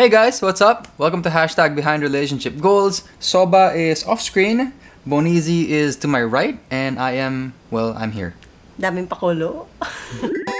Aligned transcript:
Hey 0.00 0.08
guys, 0.08 0.40
what's 0.40 0.62
up? 0.62 0.88
Welcome 0.96 1.20
to 1.24 1.28
hashtag 1.28 1.76
Behind 1.76 2.02
Relationship 2.02 2.56
Goals. 2.58 3.04
Soba 3.18 3.74
is 3.76 4.02
off 4.04 4.22
screen, 4.22 4.72
Bonizi 5.06 5.68
is 5.68 5.96
to 5.96 6.08
my 6.08 6.22
right, 6.22 6.58
and 6.70 6.98
I 6.98 7.20
am, 7.20 7.52
well, 7.70 7.92
I'm 7.92 8.10
here. 8.10 8.32
Daming 8.80 9.08
pakulo. 9.08 9.66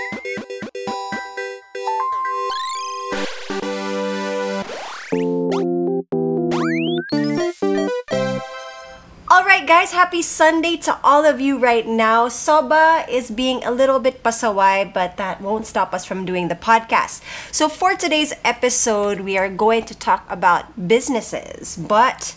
Alright 9.51 9.67
guys, 9.67 9.91
happy 9.91 10.23
Sunday 10.23 10.77
to 10.87 10.97
all 11.03 11.27
of 11.27 11.41
you 11.41 11.59
right 11.59 11.85
now. 11.85 12.29
Soba 12.29 13.05
is 13.11 13.33
being 13.33 13.65
a 13.65 13.73
little 13.73 13.99
bit 13.99 14.23
pasaway, 14.23 14.95
but 14.95 15.17
that 15.17 15.41
won't 15.41 15.67
stop 15.67 15.93
us 15.93 16.05
from 16.05 16.25
doing 16.25 16.47
the 16.47 16.55
podcast. 16.55 17.21
So 17.51 17.69
for 17.69 17.97
today's 17.97 18.33
episode, 18.45 19.27
we 19.27 19.37
are 19.37 19.49
going 19.49 19.87
to 19.87 19.95
talk 19.99 20.25
about 20.31 20.87
businesses. 20.87 21.77
But 21.77 22.37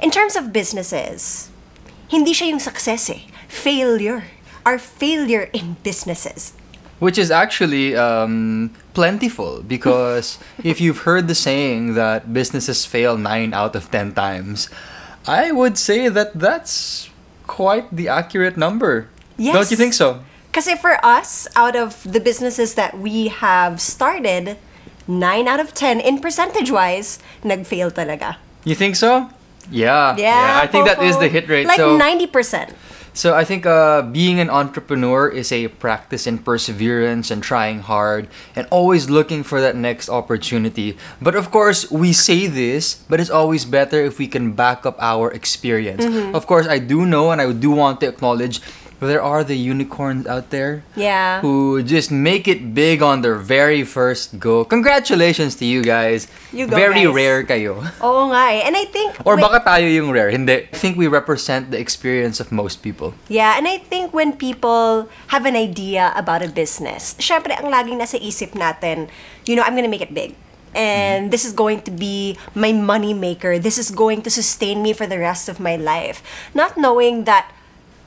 in 0.00 0.10
terms 0.10 0.36
of 0.36 0.54
businesses, 0.54 1.50
hindi 2.08 2.32
siya 2.32 2.56
yung 2.56 2.64
success 2.64 3.10
eh. 3.10 3.28
Failure. 3.46 4.24
Our 4.64 4.78
failure 4.78 5.52
in 5.52 5.76
businesses. 5.84 6.56
Which 6.98 7.18
is 7.18 7.30
actually 7.30 7.94
um, 7.94 8.72
plentiful 8.94 9.60
because 9.68 10.38
if 10.64 10.80
you've 10.80 11.04
heard 11.04 11.28
the 11.28 11.36
saying 11.36 11.92
that 12.00 12.32
businesses 12.32 12.86
fail 12.86 13.18
9 13.18 13.52
out 13.52 13.76
of 13.76 13.90
10 13.90 14.14
times, 14.14 14.70
I 15.26 15.52
would 15.52 15.78
say 15.78 16.08
that 16.08 16.34
that's 16.34 17.08
quite 17.46 17.88
the 17.94 18.08
accurate 18.08 18.56
number. 18.56 19.08
Yes. 19.36 19.54
Don't 19.54 19.70
you 19.70 19.76
think 19.76 19.94
so? 19.94 20.20
Kasi 20.52 20.76
for 20.76 20.98
us, 21.04 21.48
out 21.56 21.74
of 21.74 22.00
the 22.04 22.20
businesses 22.20 22.74
that 22.74 22.98
we 22.98 23.28
have 23.28 23.80
started, 23.80 24.56
9 25.08 25.48
out 25.48 25.60
of 25.60 25.74
10 25.74 26.00
in 26.00 26.20
percentage-wise, 26.20 27.18
nag-fail 27.42 27.90
talaga. 27.90 28.36
You 28.64 28.74
think 28.74 28.96
so? 28.96 29.28
Yeah. 29.70 30.16
Yeah, 30.16 30.60
I 30.62 30.66
think 30.66 30.86
that 30.86 31.02
is 31.02 31.18
the 31.18 31.28
hit 31.28 31.48
rate. 31.48 31.66
Like 31.66 31.76
so 31.76 31.98
90%. 31.98 32.70
So 33.14 33.32
I 33.32 33.44
think 33.46 33.64
uh, 33.64 34.02
being 34.02 34.40
an 34.40 34.50
entrepreneur 34.50 35.30
is 35.30 35.52
a 35.52 35.68
practice 35.68 36.26
in 36.26 36.42
perseverance 36.42 37.30
and 37.30 37.42
trying 37.42 37.78
hard 37.78 38.26
and 38.58 38.66
always 38.74 39.08
looking 39.08 39.46
for 39.46 39.60
that 39.62 39.76
next 39.76 40.10
opportunity. 40.10 40.98
But 41.22 41.38
of 41.38 41.54
course, 41.54 41.88
we 41.94 42.12
say 42.12 42.50
this, 42.50 43.06
but 43.08 43.20
it's 43.20 43.30
always 43.30 43.64
better 43.64 44.02
if 44.02 44.18
we 44.18 44.26
can 44.26 44.52
back 44.52 44.84
up 44.84 44.98
our 44.98 45.30
experience. 45.30 46.04
Mm-hmm. 46.04 46.34
Of 46.34 46.48
course, 46.48 46.66
I 46.66 46.82
do 46.82 47.06
know 47.06 47.30
and 47.30 47.40
I 47.40 47.52
do 47.52 47.70
want 47.70 48.00
to 48.00 48.08
acknowledge 48.08 48.60
there 49.06 49.22
are 49.22 49.44
the 49.44 49.56
unicorns 49.56 50.26
out 50.26 50.50
there 50.50 50.82
Yeah. 50.96 51.40
who 51.40 51.82
just 51.82 52.10
make 52.10 52.46
it 52.46 52.74
big 52.74 53.02
on 53.02 53.20
their 53.22 53.36
very 53.36 53.84
first 53.84 54.38
go. 54.38 54.64
Congratulations 54.64 55.54
to 55.60 55.64
you 55.64 55.82
guys. 55.82 56.26
You 56.52 56.66
go, 56.66 56.76
very 56.76 57.04
guys. 57.06 57.14
rare 57.14 57.40
kayo. 57.44 57.80
Oo 58.02 58.30
nga 58.32 58.52
eh. 58.54 58.64
And 58.64 58.76
I 58.76 58.84
think... 58.88 59.16
Or 59.24 59.34
when- 59.36 59.44
baka 59.44 59.64
tayo 59.64 59.86
yung 59.88 60.10
rare. 60.10 60.30
Hindi. 60.30 60.68
I 60.70 60.76
think 60.76 60.96
we 60.96 61.06
represent 61.06 61.70
the 61.70 61.78
experience 61.78 62.38
of 62.40 62.52
most 62.52 62.82
people. 62.82 63.14
Yeah, 63.26 63.56
and 63.56 63.66
I 63.66 63.78
think 63.78 64.12
when 64.12 64.34
people 64.36 65.08
have 65.34 65.44
an 65.46 65.56
idea 65.56 66.12
about 66.14 66.42
a 66.44 66.50
business, 66.50 67.14
syempre 67.18 67.54
ang 67.56 67.68
laging 67.72 67.98
nasa 67.98 68.16
isip 68.16 68.52
natin, 68.54 69.08
you 69.44 69.56
know, 69.56 69.62
I'm 69.62 69.74
gonna 69.74 69.90
make 69.90 70.02
it 70.04 70.14
big. 70.14 70.34
And 70.74 71.30
this 71.30 71.46
is 71.46 71.54
going 71.54 71.86
to 71.86 71.92
be 71.94 72.34
my 72.50 72.74
money 72.74 73.14
maker. 73.14 73.62
This 73.62 73.78
is 73.78 73.94
going 73.94 74.26
to 74.26 74.30
sustain 74.30 74.82
me 74.82 74.90
for 74.90 75.06
the 75.06 75.22
rest 75.22 75.46
of 75.46 75.62
my 75.62 75.78
life. 75.78 76.18
Not 76.50 76.74
knowing 76.74 77.30
that 77.30 77.46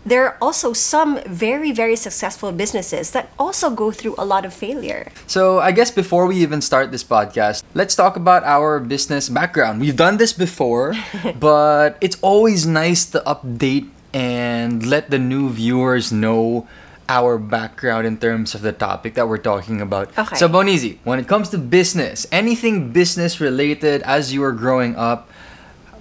there 0.07 0.23
are 0.23 0.37
also 0.41 0.71
some 0.71 1.19
very, 1.27 1.71
very 1.71 1.95
successful 1.95 2.51
businesses 2.51 3.11
that 3.11 3.29
also 3.37 3.69
go 3.69 3.91
through 3.91 4.15
a 4.17 4.23
lot 4.23 4.45
of 4.45 4.53
failure. 4.53 5.11
So, 5.27 5.59
I 5.59 5.71
guess 5.71 5.91
before 5.91 6.25
we 6.25 6.37
even 6.37 6.61
start 6.61 6.91
this 6.91 7.03
podcast, 7.03 7.63
let's 7.75 7.93
talk 7.93 8.15
about 8.15 8.43
our 8.43 8.79
business 8.79 9.27
background. 9.27 9.81
We've 9.81 9.95
done 9.95 10.15
this 10.15 10.31
before, 10.31 10.95
but 11.39 11.97
it's 11.99 12.17
always 12.21 12.65
nice 12.65 13.05
to 13.11 13.19
update 13.27 13.89
and 14.13 14.85
let 14.87 15.11
the 15.11 15.19
new 15.19 15.49
viewers 15.49 16.11
know 16.11 16.67
our 17.09 17.37
background 17.37 18.07
in 18.07 18.17
terms 18.17 18.55
of 18.55 18.61
the 18.61 18.71
topic 18.71 19.15
that 19.15 19.27
we're 19.27 19.37
talking 19.43 19.81
about. 19.81 20.11
Okay. 20.17 20.35
So, 20.35 20.47
Bonizi, 20.47 20.99
when 21.03 21.19
it 21.19 21.27
comes 21.27 21.49
to 21.49 21.57
business, 21.57 22.25
anything 22.31 22.91
business 22.91 23.39
related 23.39 24.03
as 24.03 24.33
you 24.33 24.39
were 24.39 24.51
growing 24.51 24.95
up, 24.95 25.29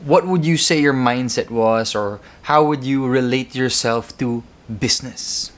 what 0.06 0.26
would 0.26 0.46
you 0.46 0.56
say 0.56 0.80
your 0.80 0.94
mindset 0.94 1.50
was, 1.50 1.94
or 1.94 2.20
how 2.42 2.64
would 2.64 2.84
you 2.84 3.06
relate 3.06 3.54
yourself 3.54 4.16
to 4.18 4.42
business? 4.70 5.52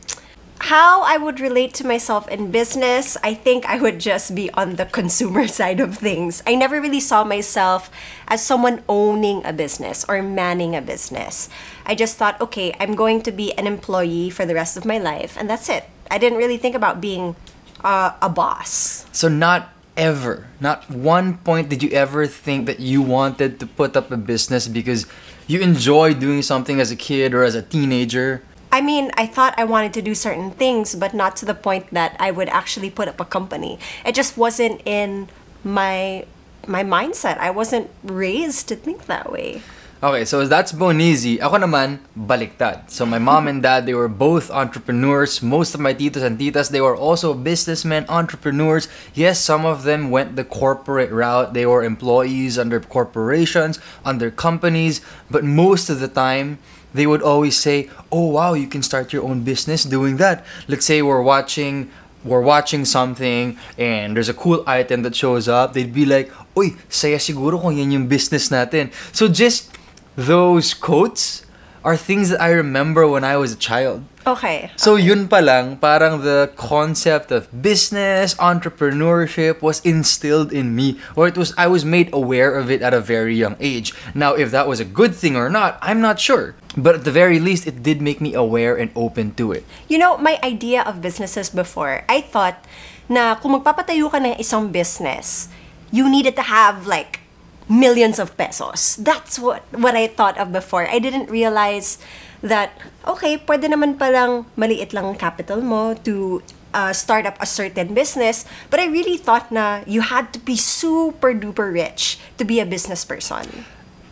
how 0.61 1.03
I 1.03 1.17
would 1.17 1.41
relate 1.41 1.73
to 1.75 1.87
myself 1.87 2.29
in 2.29 2.51
business, 2.51 3.17
I 3.23 3.35
think 3.35 3.65
I 3.67 3.81
would 3.81 4.01
just 4.01 4.35
be 4.35 4.51
on 4.53 4.77
the 4.77 4.87
consumer 4.87 5.47
side 5.59 5.81
of 5.81 5.97
things. 5.97 6.43
I 6.47 6.55
never 6.55 6.81
really 6.81 7.01
saw 7.01 7.25
myself 7.25 7.91
as 8.27 8.45
someone 8.45 8.83
owning 8.89 9.45
a 9.45 9.53
business 9.53 10.05
or 10.09 10.21
manning 10.23 10.75
a 10.75 10.83
business. 10.83 11.49
I 11.87 11.95
just 11.95 12.17
thought, 12.17 12.41
okay, 12.41 12.75
I'm 12.81 12.95
going 12.95 13.23
to 13.23 13.33
be 13.33 13.57
an 13.57 13.67
employee 13.67 14.31
for 14.31 14.45
the 14.45 14.55
rest 14.55 14.77
of 14.77 14.85
my 14.85 14.99
life, 14.99 15.37
and 15.39 15.49
that's 15.49 15.69
it. 15.69 15.85
I 16.11 16.19
didn't 16.19 16.39
really 16.39 16.59
think 16.59 16.75
about 16.75 17.01
being 17.01 17.37
uh, 17.85 18.13
a 18.21 18.29
boss. 18.29 19.07
So 19.13 19.29
not 19.29 19.71
ever, 19.99 20.47
not 20.61 20.89
one 20.89 21.37
point 21.39 21.69
did 21.69 21.83
you 21.83 21.91
ever 21.91 22.27
think 22.27 22.65
that 22.67 22.81
you 22.81 23.03
wanted 23.03 23.59
to 23.61 23.67
put 23.67 23.97
up 23.97 24.11
a 24.11 24.17
business 24.17 24.69
because 24.69 25.05
you 25.49 25.61
enjoy 25.61 26.15
doing 26.15 26.43
something 26.43 26.79
as 26.79 26.93
a 26.93 26.97
kid 26.97 27.35
or 27.35 27.43
as 27.43 27.57
a 27.57 27.63
teenager. 27.63 28.43
I 28.71 28.81
mean, 28.83 29.11
I 29.17 29.27
thought 29.27 29.55
I 29.57 29.65
wanted 29.65 29.95
to 29.95 30.03
do 30.03 30.15
certain 30.15 30.53
things, 30.53 30.95
but 30.95 31.15
not 31.15 31.37
to 31.39 31.47
the 31.47 31.55
point 31.55 31.91
that 31.91 32.15
I 32.21 32.31
would 32.31 32.51
actually 32.51 32.91
put 32.91 33.09
up 33.09 33.19
a 33.19 33.25
company. 33.25 33.79
It 34.05 34.15
just 34.15 34.37
wasn't 34.37 34.83
in 34.85 35.29
my 35.65 36.27
my 36.67 36.85
mindset. 36.85 37.39
I 37.39 37.51
wasn't 37.51 37.91
raised 38.05 38.69
to 38.69 38.77
think 38.77 39.07
that 39.07 39.33
way. 39.33 39.63
Okay, 39.99 40.25
so 40.25 40.47
that's 40.47 40.71
Bonizi. 40.71 41.43
Ako 41.43 41.59
naman, 41.59 41.99
baliktad. 42.15 42.87
So 42.87 43.03
my 43.03 43.19
mom 43.19 43.51
and 43.51 43.59
dad, 43.59 43.83
they 43.83 43.99
were 43.99 44.07
both 44.07 44.47
entrepreneurs. 44.47 45.43
Most 45.43 45.75
of 45.75 45.83
my 45.83 45.91
titos 45.91 46.23
and 46.23 46.39
titas, 46.39 46.71
they 46.71 46.79
were 46.79 46.95
also 46.95 47.35
businessmen, 47.35 48.07
entrepreneurs. 48.07 48.87
Yes, 49.11 49.43
some 49.43 49.67
of 49.67 49.83
them 49.83 50.15
went 50.15 50.39
the 50.39 50.47
corporate 50.47 51.11
route. 51.11 51.51
They 51.51 51.67
were 51.67 51.83
employees 51.83 52.63
under 52.63 52.79
corporations, 52.79 53.83
under 54.07 54.31
companies. 54.31 55.03
But 55.35 55.43
most 55.43 55.91
of 55.91 55.99
the 55.99 56.07
time, 56.07 56.63
they 56.95 57.11
would 57.11 57.27
always 57.27 57.59
say, 57.59 57.91
"Oh 58.15 58.39
wow, 58.39 58.55
you 58.55 58.71
can 58.71 58.87
start 58.87 59.11
your 59.11 59.27
own 59.27 59.43
business 59.43 59.83
doing 59.83 60.23
that." 60.23 60.47
Let's 60.71 60.87
say 60.87 61.03
we're 61.03 61.27
watching 61.27 61.91
we're 62.23 62.43
watching 62.43 62.85
something 62.85 63.59
and 63.79 64.15
there's 64.15 64.29
a 64.29 64.35
cool 64.35 64.63
item 64.67 65.03
that 65.03 65.15
shows 65.15 65.47
up, 65.47 65.73
they'd 65.73 65.95
be 65.95 66.05
like, 66.05 66.31
Uy, 66.59 66.75
saya 66.91 67.23
siguro 67.23 67.63
kung 67.63 67.79
yan 67.79 67.95
yung 67.95 68.07
business 68.11 68.51
natin. 68.51 68.91
So 69.15 69.31
just 69.31 69.71
those 70.19 70.75
quotes 70.75 71.47
are 71.87 71.97
things 71.97 72.35
that 72.35 72.43
I 72.43 72.51
remember 72.51 73.07
when 73.07 73.23
I 73.23 73.39
was 73.39 73.55
a 73.55 73.57
child. 73.57 74.03
Okay. 74.27 74.69
So 74.75 74.99
yun 74.99 75.31
pa 75.31 75.39
lang, 75.39 75.79
parang 75.79 76.27
the 76.27 76.51
concept 76.59 77.31
of 77.31 77.47
business, 77.63 78.35
entrepreneurship 78.43 79.63
was 79.63 79.79
instilled 79.87 80.53
in 80.53 80.75
me, 80.75 80.99
or 81.15 81.31
it 81.31 81.39
was 81.39 81.55
I 81.55 81.71
was 81.71 81.87
made 81.87 82.11
aware 82.13 82.59
of 82.59 82.67
it 82.67 82.83
at 82.83 82.93
a 82.93 83.01
very 83.01 83.39
young 83.39 83.55
age. 83.63 83.95
Now, 84.11 84.35
if 84.35 84.51
that 84.51 84.67
was 84.67 84.83
a 84.83 84.85
good 84.85 85.15
thing 85.15 85.39
or 85.39 85.49
not, 85.49 85.79
I'm 85.81 86.03
not 86.03 86.19
sure. 86.19 86.59
But 86.77 86.99
at 86.99 87.05
the 87.07 87.15
very 87.15 87.39
least, 87.39 87.71
it 87.71 87.87
did 87.87 88.03
make 88.03 88.21
me 88.21 88.35
aware 88.35 88.75
and 88.75 88.91
open 88.99 89.39
to 89.39 89.55
it. 89.55 89.63
You 89.87 90.03
know, 90.03 90.19
my 90.19 90.43
idea 90.43 90.83
of 90.83 91.01
businesses 91.01 91.49
before, 91.49 92.03
I 92.11 92.21
thought 92.27 92.59
na 93.07 93.39
kung 93.39 93.55
magpapatayo 93.55 94.11
ka 94.11 94.19
ng 94.19 94.35
isang 94.37 94.75
business, 94.75 95.47
you 95.95 96.11
needed 96.11 96.35
to 96.37 96.43
have 96.43 96.91
like 96.91 97.23
millions 97.69 98.19
of 98.19 98.35
pesos. 98.37 98.97
That's 98.97 99.39
what 99.39 99.63
what 99.77 99.95
I 99.95 100.09
thought 100.09 100.37
of 100.41 100.51
before. 100.51 100.89
I 100.89 100.99
didn't 100.99 101.31
realize 101.31 102.01
that 102.41 102.73
okay, 103.07 103.39
pwede 103.39 103.69
naman 103.69 104.01
palang 104.01 104.49
maliit 104.57 104.97
lang 104.97 105.05
ang 105.15 105.19
capital 105.21 105.61
mo 105.61 105.95
to 106.09 106.43
uh, 106.75 106.93
start 106.93 107.27
up 107.29 107.37
a 107.41 107.47
certain 107.47 107.95
business, 107.95 108.45
but 108.71 108.81
I 108.81 108.87
really 108.89 109.17
thought 109.17 109.53
na 109.53 109.85
you 109.87 110.01
had 110.01 110.33
to 110.33 110.41
be 110.41 110.57
super 110.57 111.33
duper 111.33 111.73
rich 111.73 112.19
to 112.41 112.45
be 112.45 112.61
a 112.61 112.67
business 112.67 113.05
person. 113.05 113.65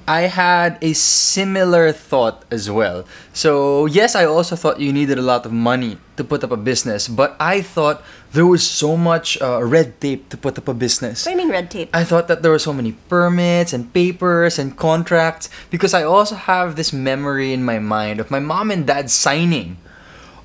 I 0.06 0.30
had 0.30 0.78
a 0.80 0.92
similar 0.94 1.90
thought 1.90 2.44
as 2.50 2.70
well. 2.70 3.04
So, 3.32 3.86
yes, 3.86 4.14
I 4.14 4.24
also 4.24 4.54
thought 4.54 4.78
you 4.78 4.92
needed 4.92 5.18
a 5.18 5.22
lot 5.22 5.44
of 5.44 5.52
money 5.52 5.98
to 6.16 6.22
put 6.22 6.44
up 6.44 6.52
a 6.52 6.56
business, 6.56 7.08
but 7.08 7.34
I 7.40 7.60
thought 7.60 8.02
there 8.32 8.46
was 8.46 8.62
so 8.62 8.96
much 8.96 9.40
uh, 9.42 9.62
red 9.62 10.00
tape 10.00 10.28
to 10.30 10.36
put 10.36 10.58
up 10.58 10.68
a 10.68 10.74
business. 10.74 11.26
What 11.26 11.34
do 11.34 11.38
you 11.40 11.44
mean 11.44 11.52
red 11.52 11.70
tape? 11.70 11.90
I 11.92 12.04
thought 12.04 12.28
that 12.28 12.42
there 12.42 12.52
were 12.52 12.62
so 12.62 12.72
many 12.72 12.92
permits 13.08 13.72
and 13.72 13.92
papers 13.92 14.58
and 14.58 14.76
contracts 14.76 15.50
because 15.70 15.92
I 15.92 16.04
also 16.04 16.36
have 16.36 16.76
this 16.76 16.92
memory 16.92 17.52
in 17.52 17.64
my 17.64 17.78
mind 17.78 18.20
of 18.20 18.30
my 18.30 18.40
mom 18.40 18.70
and 18.70 18.86
dad 18.86 19.10
signing 19.10 19.76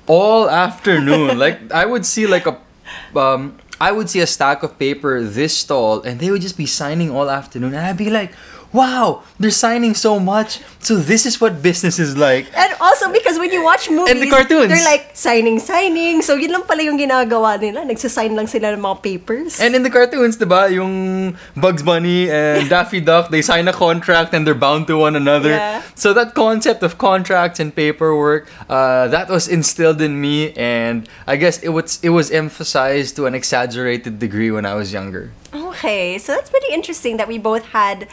all 0.06 0.50
afternoon. 0.50 1.38
like 1.44 1.70
I 1.70 1.86
would 1.86 2.04
see 2.04 2.26
like 2.26 2.46
a 2.46 2.58
um, 3.14 3.58
I 3.80 3.90
would 3.90 4.08
see 4.08 4.20
a 4.20 4.26
stack 4.26 4.62
of 4.62 4.78
paper 4.78 5.22
this 5.22 5.64
tall, 5.64 6.02
and 6.02 6.20
they 6.20 6.30
would 6.30 6.42
just 6.42 6.56
be 6.56 6.66
signing 6.66 7.10
all 7.10 7.28
afternoon, 7.28 7.74
and 7.74 7.84
I'd 7.84 7.96
be 7.96 8.10
like, 8.10 8.32
"Wow, 8.72 9.22
they're 9.38 9.52
signing 9.52 9.94
so 9.94 10.18
much. 10.18 10.60
So 10.80 10.96
this 10.96 11.24
is 11.28 11.40
what 11.40 11.62
business 11.62 11.98
is 11.98 12.16
like." 12.16 12.48
And 12.56 12.72
also 12.80 13.12
because 13.12 13.38
when 13.38 13.52
you 13.52 13.62
watch 13.62 13.88
movies, 13.88 14.10
And 14.10 14.22
the 14.22 14.30
cartoons. 14.32 14.68
they're 14.72 14.84
like 14.84 15.12
signing, 15.14 15.60
signing. 15.60 16.22
So 16.22 16.34
yun 16.34 16.50
lang 16.52 16.64
pala 16.64 16.82
yung 16.82 16.98
ginagawa 16.98 17.60
nila. 17.60 17.84
Nagsasign 17.84 18.34
lang 18.34 18.48
sila 18.48 18.72
ng 18.74 18.80
mga 18.80 18.98
papers. 19.02 19.60
And 19.60 19.74
in 19.76 19.82
the 19.84 19.90
cartoons, 19.92 20.36
diba, 20.38 20.72
yung 20.72 21.36
Bugs 21.56 21.82
Bunny 21.82 22.30
and 22.32 22.68
Daffy 22.72 23.00
Duck, 23.00 23.30
they 23.30 23.42
sign 23.42 23.68
a 23.68 23.72
contract 23.76 24.34
and 24.34 24.46
they're 24.46 24.58
bound 24.58 24.86
to 24.88 24.96
one 24.96 25.14
another. 25.16 25.50
Yeah. 25.54 25.82
So 25.94 26.12
that 26.14 26.34
concept 26.34 26.82
of 26.82 26.98
contracts 26.98 27.60
and 27.60 27.74
paperwork, 27.74 28.48
uh, 28.68 29.08
that 29.08 29.28
was 29.28 29.46
instilled 29.46 30.00
in 30.00 30.20
me, 30.20 30.52
and 30.56 31.06
I 31.26 31.36
guess 31.36 31.62
it 31.62 31.70
was 31.70 32.00
it 32.02 32.10
was 32.10 32.30
emphasized 32.32 33.14
to 33.16 33.26
an 33.26 33.34
exaggerated 33.36 34.18
degree 34.18 34.50
when 34.50 34.64
I 34.66 34.74
was 34.74 34.92
younger. 34.92 35.30
Okay, 35.52 36.16
so 36.18 36.32
that's 36.32 36.48
pretty 36.48 36.72
interesting 36.72 37.16
that 37.18 37.28
we 37.28 37.36
both 37.36 37.66
had 37.76 38.08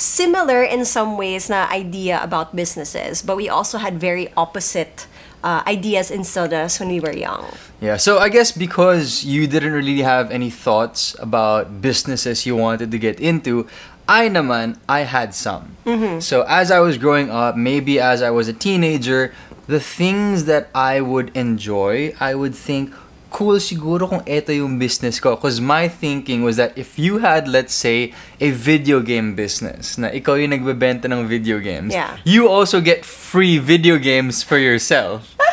similar 0.00 0.62
in 0.64 0.84
some 0.84 1.16
ways 1.16 1.48
na 1.48 1.68
idea 1.70 2.20
about 2.22 2.56
businesses, 2.56 3.22
but 3.22 3.36
we 3.36 3.48
also 3.48 3.78
had 3.78 4.00
very 4.00 4.32
opposite 4.36 5.06
uh, 5.44 5.62
ideas 5.66 6.10
instilled 6.10 6.52
in 6.52 6.60
us 6.60 6.80
when 6.80 6.88
we 6.88 7.00
were 7.00 7.12
young. 7.12 7.44
Yeah, 7.80 7.96
so 7.96 8.18
I 8.18 8.28
guess 8.28 8.52
because 8.52 9.24
you 9.24 9.46
didn't 9.46 9.72
really 9.72 10.02
have 10.02 10.30
any 10.30 10.50
thoughts 10.50 11.16
about 11.18 11.80
businesses 11.80 12.44
you 12.44 12.56
wanted 12.56 12.90
to 12.90 12.98
get 12.98 13.20
into, 13.20 13.68
I 14.08 14.28
naman, 14.28 14.76
I 14.88 15.00
had 15.00 15.34
some. 15.34 15.76
So 16.20 16.42
as 16.48 16.70
I 16.70 16.80
was 16.80 16.98
growing 16.98 17.30
up, 17.30 17.56
maybe 17.56 18.00
as 18.00 18.22
I 18.22 18.30
was 18.30 18.48
a 18.48 18.52
teenager, 18.52 19.32
the 19.66 19.78
things 19.78 20.44
that 20.46 20.68
I 20.74 21.00
would 21.00 21.30
enjoy, 21.36 22.12
I 22.18 22.34
would 22.34 22.54
think, 22.54 22.92
cool 23.30 23.56
siguro 23.56 24.04
kung 24.04 24.22
ito 24.26 24.50
yung 24.50 24.76
business 24.76 25.16
ko. 25.16 25.38
Because 25.38 25.62
my 25.62 25.86
thinking 25.86 26.42
was 26.42 26.58
that 26.58 26.74
if 26.74 26.98
you 26.98 27.18
had, 27.18 27.46
let's 27.46 27.72
say, 27.72 28.10
a 28.36 28.50
video 28.50 29.00
game 29.00 29.32
business, 29.32 29.96
na 29.96 30.10
ikaw 30.10 30.34
yung 30.34 30.50
nagbebenta 30.52 31.06
ng 31.06 31.24
video 31.24 31.62
games, 31.62 31.94
Yeah. 31.94 32.18
you 32.26 32.50
also 32.50 32.82
get 32.82 33.02
free 33.02 33.56
video 33.56 33.96
games 33.96 34.42
for 34.42 34.58
yourself. 34.58 35.30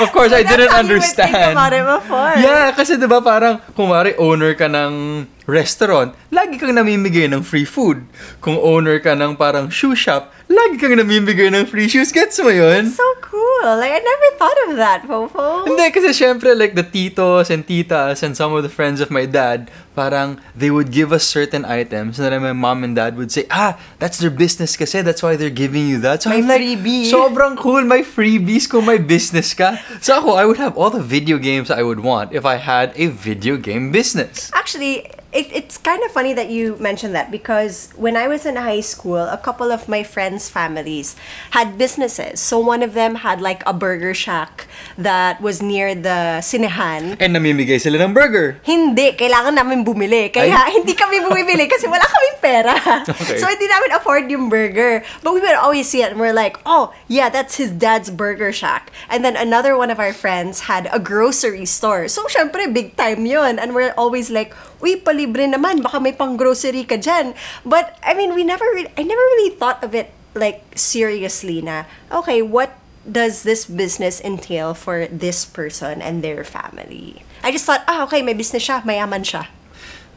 Of 0.00 0.16
course, 0.16 0.32
I 0.32 0.40
That's 0.40 0.56
didn't 0.56 0.72
understand. 0.72 1.28
think 1.28 1.52
about 1.52 1.76
it 1.76 1.84
before. 1.84 2.32
Yeah, 2.40 2.72
kasi 2.72 2.96
'di 2.96 3.04
ba 3.04 3.20
parang 3.20 3.60
kumari 3.76 4.16
owner 4.16 4.56
ka 4.56 4.64
ng 4.64 5.28
restaurant, 5.44 6.16
lagi 6.32 6.56
kang 6.56 6.72
namimigay 6.72 7.28
ng 7.28 7.44
free 7.44 7.68
food. 7.68 8.08
Kung 8.40 8.56
owner 8.56 8.96
ka 8.96 9.12
ng 9.12 9.36
parang 9.36 9.68
shoe 9.68 9.92
shop, 9.92 10.32
lagi 10.48 10.80
kang 10.80 10.96
namimigay 10.96 11.52
ng 11.52 11.68
free 11.68 11.84
shoes. 11.84 12.16
Gets 12.16 12.40
mo 12.40 12.48
'yun? 12.48 12.88
So 12.88 13.04
cool. 13.20 13.49
Like 13.60 13.92
I 13.92 14.00
never 14.00 14.28
thought 14.40 14.58
of 14.68 14.76
that, 14.76 15.02
Fofo. 15.04 15.66
Hindi, 15.68 15.90
kasi 15.92 16.16
syempre, 16.16 16.56
like, 16.56 16.74
the 16.74 16.82
titos 16.82 17.50
and 17.50 17.66
titas 17.66 18.22
and 18.22 18.36
some 18.36 18.54
of 18.56 18.62
the 18.62 18.72
friends 18.72 19.00
of 19.00 19.10
my 19.10 19.26
dad, 19.26 19.70
parang, 19.94 20.40
they 20.56 20.70
would 20.70 20.90
give 20.90 21.12
us 21.12 21.24
certain 21.24 21.64
items 21.68 22.18
and 22.18 22.32
then 22.32 22.40
my 22.40 22.56
mom 22.56 22.84
and 22.84 22.96
dad 22.96 23.16
would 23.20 23.30
say, 23.30 23.44
ah, 23.50 23.76
that's 23.98 24.16
their 24.18 24.30
business 24.32 24.76
kasi, 24.76 25.02
that's 25.02 25.22
why 25.22 25.36
they're 25.36 25.52
giving 25.52 25.86
you 25.86 26.00
that. 26.00 26.22
So 26.22 26.30
May 26.30 26.38
I'm 26.40 26.48
like, 26.48 26.62
freebie. 26.62 27.12
sobrang 27.12 27.58
cool, 27.58 27.84
may 27.84 28.00
freebies 28.00 28.64
kung 28.64 28.86
may 28.86 28.96
business 28.96 29.52
ka. 29.52 29.76
So 30.00 30.16
ako, 30.16 30.40
I 30.40 30.46
would 30.46 30.56
have 30.56 30.76
all 30.78 30.88
the 30.88 31.02
video 31.04 31.36
games 31.36 31.70
I 31.70 31.82
would 31.82 32.00
want 32.00 32.32
if 32.32 32.46
I 32.48 32.56
had 32.56 32.92
a 32.96 33.08
video 33.12 33.56
game 33.58 33.92
business. 33.92 34.50
Actually, 34.54 35.04
it, 35.32 35.46
it's 35.52 35.78
kind 35.78 36.02
of 36.02 36.10
funny 36.10 36.32
that 36.34 36.50
you 36.50 36.76
mentioned 36.80 37.14
that 37.14 37.30
because 37.30 37.92
when 37.94 38.16
I 38.16 38.26
was 38.26 38.44
in 38.44 38.56
high 38.56 38.80
school, 38.80 39.18
a 39.18 39.38
couple 39.38 39.70
of 39.70 39.88
my 39.88 40.02
friends' 40.02 40.48
families 40.48 41.14
had 41.52 41.78
businesses. 41.78 42.40
So 42.40 42.58
one 42.58 42.82
of 42.82 42.94
them 42.94 43.14
had 43.14 43.40
like 43.40 43.62
a 43.66 43.72
burger 43.72 44.12
shack 44.12 44.66
that 44.98 45.40
was 45.40 45.62
near 45.62 45.94
the 45.94 46.42
sinehan. 46.42 47.16
And 47.20 47.36
namimigay 47.36 47.80
sila 47.80 48.02
ng 48.02 48.12
burger. 48.12 48.58
Hindi, 48.64 49.12
kailangan 49.12 49.54
namin 49.54 49.84
bumili. 49.84 50.32
Kaya 50.34 50.66
Ay. 50.66 50.82
hindi 50.82 50.94
kami 50.94 51.22
bumibili 51.22 51.70
kasi 51.70 51.86
wala 51.86 52.02
kaming 52.02 52.38
pera. 52.42 52.74
Okay. 53.10 53.38
So 53.38 53.46
hindi 53.46 53.68
namin 53.68 53.92
afford 53.92 54.30
yung 54.30 54.48
burger. 54.48 55.04
But 55.22 55.34
we 55.34 55.40
would 55.40 55.54
always 55.54 55.88
see 55.88 56.02
it 56.02 56.10
and 56.10 56.18
we're 56.18 56.34
like, 56.34 56.58
oh, 56.66 56.92
yeah, 57.06 57.28
that's 57.28 57.54
his 57.54 57.70
dad's 57.70 58.10
burger 58.10 58.50
shack. 58.50 58.90
And 59.08 59.24
then 59.24 59.36
another 59.36 59.76
one 59.76 59.90
of 59.90 60.00
our 60.00 60.12
friends 60.12 60.66
had 60.66 60.88
a 60.90 60.98
grocery 60.98 61.66
store. 61.66 62.08
So 62.08 62.26
syempre, 62.26 62.66
big 62.72 62.96
time 62.96 63.26
yun. 63.26 63.58
And 63.58 63.74
we're 63.74 63.94
always 63.94 64.30
like, 64.30 64.54
uy, 64.82 65.00
palibre 65.00 65.46
naman. 65.46 65.82
Baka 65.84 66.00
may 66.00 66.12
pang 66.12 66.36
grocery 66.36 66.84
ka 66.84 66.96
dyan. 66.96 67.32
But, 67.64 67.96
I 68.04 68.14
mean, 68.14 68.34
we 68.34 68.44
never 68.44 68.64
really, 68.74 68.92
I 68.96 69.02
never 69.02 69.24
really 69.36 69.54
thought 69.56 69.84
of 69.84 69.94
it 69.94 70.12
like 70.34 70.62
seriously 70.76 71.62
na, 71.62 71.84
okay, 72.12 72.42
what 72.42 72.76
does 73.04 73.42
this 73.42 73.64
business 73.64 74.20
entail 74.20 74.74
for 74.74 75.06
this 75.06 75.44
person 75.44 76.02
and 76.02 76.22
their 76.22 76.44
family? 76.44 77.22
I 77.42 77.52
just 77.52 77.64
thought, 77.64 77.82
ah, 77.88 78.04
okay, 78.04 78.22
may 78.22 78.34
business 78.34 78.66
siya, 78.66 78.82
mayaman 78.84 79.24
siya. 79.24 79.48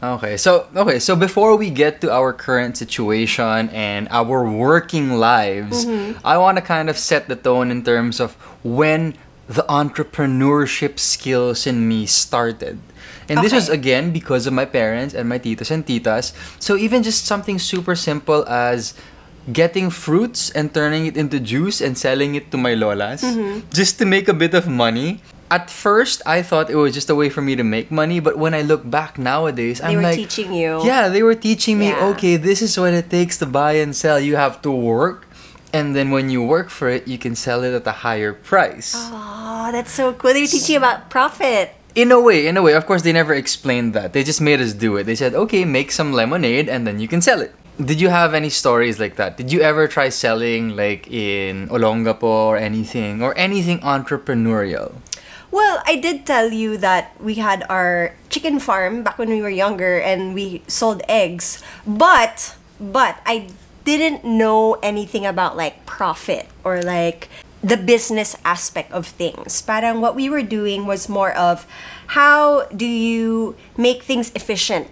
Okay, 0.03 0.35
so 0.35 0.67
okay, 0.75 0.99
so 0.99 1.15
before 1.15 1.55
we 1.55 1.71
get 1.71 2.03
to 2.03 2.11
our 2.11 2.35
current 2.35 2.75
situation 2.75 3.71
and 3.71 4.11
our 4.11 4.43
working 4.43 5.15
lives, 5.15 5.87
I 6.27 6.35
want 6.35 6.59
to 6.59 6.61
kind 6.61 6.91
of 6.91 6.99
set 6.99 7.31
the 7.31 7.39
tone 7.39 7.71
in 7.71 7.87
terms 7.87 8.19
of 8.19 8.35
when 8.67 9.15
the 9.47 9.63
entrepreneurship 9.71 10.99
skills 10.99 11.63
in 11.63 11.87
me 11.87 12.05
started. 12.05 12.83
And 13.29 13.39
this 13.39 13.53
was 13.53 13.69
again 13.69 14.11
because 14.11 14.47
of 14.47 14.53
my 14.53 14.65
parents 14.65 15.13
and 15.13 15.29
my 15.29 15.39
titos 15.39 15.71
and 15.71 15.85
titas. 15.85 16.33
So 16.59 16.75
even 16.75 17.03
just 17.03 17.25
something 17.25 17.59
super 17.59 17.95
simple 17.95 18.47
as 18.47 18.93
getting 19.51 19.89
fruits 19.89 20.49
and 20.51 20.73
turning 20.73 21.05
it 21.05 21.17
into 21.17 21.39
juice 21.39 21.81
and 21.81 21.97
selling 21.97 22.35
it 22.35 22.51
to 22.51 22.57
my 22.57 22.71
lolas 22.71 23.19
mm-hmm. 23.19 23.59
just 23.73 23.99
to 23.99 24.05
make 24.05 24.27
a 24.29 24.33
bit 24.33 24.53
of 24.53 24.67
money. 24.67 25.19
At 25.51 25.69
first, 25.69 26.21
I 26.25 26.41
thought 26.41 26.71
it 26.71 26.75
was 26.75 26.95
just 26.95 27.09
a 27.11 27.15
way 27.15 27.29
for 27.29 27.41
me 27.41 27.55
to 27.55 27.63
make 27.63 27.91
money, 27.91 28.19
but 28.19 28.39
when 28.39 28.55
I 28.55 28.63
look 28.63 28.89
back 28.89 29.19
nowadays, 29.19 29.79
They 29.79 29.87
I'm 29.87 29.97
were 29.97 30.01
like, 30.01 30.15
teaching 30.15 30.53
you. 30.53 30.81
Yeah, 30.83 31.09
they 31.09 31.21
were 31.21 31.35
teaching 31.35 31.77
me. 31.77 31.89
Yeah. 31.89 32.09
Okay, 32.15 32.37
this 32.37 32.63
is 32.63 32.79
what 32.79 32.93
it 32.93 33.11
takes 33.11 33.37
to 33.37 33.45
buy 33.45 33.73
and 33.73 33.95
sell. 33.95 34.17
You 34.19 34.35
have 34.35 34.63
to 34.63 34.71
work, 34.71 35.27
and 35.71 35.93
then 35.93 36.09
when 36.09 36.31
you 36.31 36.41
work 36.41 36.71
for 36.71 36.89
it, 36.89 37.07
you 37.07 37.19
can 37.19 37.35
sell 37.35 37.61
it 37.61 37.75
at 37.75 37.85
a 37.85 38.01
higher 38.01 38.33
price. 38.33 38.95
Oh, 38.97 39.69
that's 39.71 39.91
so 39.91 40.13
cool. 40.13 40.33
They're 40.33 40.47
teaching 40.47 40.77
about 40.77 41.11
profit. 41.11 41.75
In 41.95 42.11
a 42.11 42.19
way, 42.19 42.47
in 42.47 42.57
a 42.57 42.61
way, 42.63 42.73
of 42.73 42.87
course, 42.87 43.03
they 43.03 43.13
never 43.13 43.35
explained 43.35 43.93
that. 43.93 44.13
They 44.13 44.23
just 44.23 44.41
made 44.41 44.59
us 44.59 44.73
do 44.73 44.97
it. 44.97 45.03
They 45.03 45.13
said, 45.13 45.35
okay, 45.35 45.63
make 45.63 45.91
some 45.91 46.11
lemonade 46.11 46.67
and 46.67 46.87
then 46.87 46.99
you 46.99 47.07
can 47.07 47.21
sell 47.21 47.39
it. 47.39 47.53
Did 47.77 48.01
you 48.01 48.09
have 48.09 48.33
any 48.33 48.49
stories 48.49 48.99
like 48.99 49.15
that? 49.17 49.37
Did 49.37 49.51
you 49.51 49.61
ever 49.61 49.87
try 49.87 50.09
selling 50.09 50.75
like 50.75 51.07
in 51.07 51.69
Olongapo 51.69 52.23
or 52.23 52.57
anything 52.57 53.21
or 53.21 53.37
anything 53.37 53.79
entrepreneurial? 53.81 54.93
Well, 55.51 55.83
I 55.85 55.97
did 55.97 56.25
tell 56.25 56.51
you 56.51 56.77
that 56.77 57.13
we 57.21 57.35
had 57.35 57.63
our 57.69 58.15
chicken 58.29 58.59
farm 58.59 59.03
back 59.03 59.19
when 59.19 59.29
we 59.29 59.41
were 59.41 59.53
younger 59.53 59.99
and 59.99 60.33
we 60.33 60.63
sold 60.67 61.03
eggs. 61.07 61.61
But 61.85 62.57
but 62.79 63.21
I 63.25 63.49
didn't 63.85 64.25
know 64.25 64.81
anything 64.81 65.25
about 65.25 65.55
like 65.55 65.85
profit 65.85 66.49
or 66.63 66.81
like 66.81 67.29
the 67.63 67.79
business 67.79 68.35
aspect 68.43 68.91
of 68.91 69.07
things. 69.07 69.63
Parang 69.63 70.03
what 70.03 70.19
we 70.19 70.29
were 70.29 70.43
doing 70.43 70.85
was 70.85 71.07
more 71.07 71.31
of 71.31 71.65
how 72.19 72.67
do 72.75 72.85
you 72.85 73.55
make 73.79 74.03
things 74.03 74.31
efficient 74.35 74.91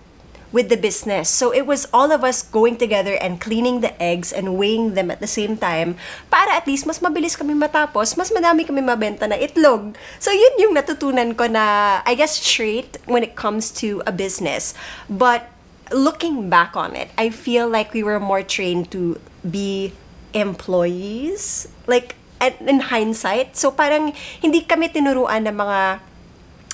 with 0.51 0.67
the 0.67 0.79
business. 0.79 1.29
So 1.29 1.51
it 1.51 1.67
was 1.67 1.87
all 1.93 2.11
of 2.11 2.23
us 2.23 2.43
going 2.43 2.77
together 2.77 3.15
and 3.19 3.39
cleaning 3.39 3.79
the 3.79 3.95
eggs 4.01 4.31
and 4.31 4.55
weighing 4.59 4.93
them 4.95 5.11
at 5.11 5.19
the 5.19 5.27
same 5.27 5.55
time 5.55 5.95
para 6.31 6.51
at 6.51 6.67
least 6.67 6.87
mas 6.87 6.99
mabilis 6.99 7.39
kami 7.39 7.55
matapos, 7.55 8.15
mas 8.19 8.31
madami 8.31 8.67
kami 8.67 8.83
mabenta 8.83 9.27
na 9.27 9.39
itlog. 9.39 9.95
So 10.19 10.31
yun 10.31 10.59
yung 10.59 10.73
natutunan 10.75 11.35
ko 11.35 11.47
na 11.47 11.99
I 12.07 12.15
guess 12.15 12.39
straight 12.39 12.99
when 13.07 13.23
it 13.23 13.35
comes 13.35 13.71
to 13.83 14.03
a 14.07 14.11
business. 14.11 14.75
But 15.07 15.47
looking 15.91 16.51
back 16.51 16.75
on 16.75 16.95
it, 16.95 17.11
I 17.17 17.31
feel 17.31 17.67
like 17.67 17.95
we 17.95 18.03
were 18.03 18.19
more 18.19 18.43
trained 18.43 18.91
to 18.91 19.19
be 19.43 19.95
employees. 20.35 21.67
Like 21.87 22.15
at, 22.41 22.57
in 22.59 22.89
hindsight, 22.89 23.55
so 23.55 23.69
parang 23.69 24.11
hindi 24.41 24.65
kami 24.65 24.89
tinuruan 24.89 25.45
ng 25.45 25.55
mga 25.55 26.01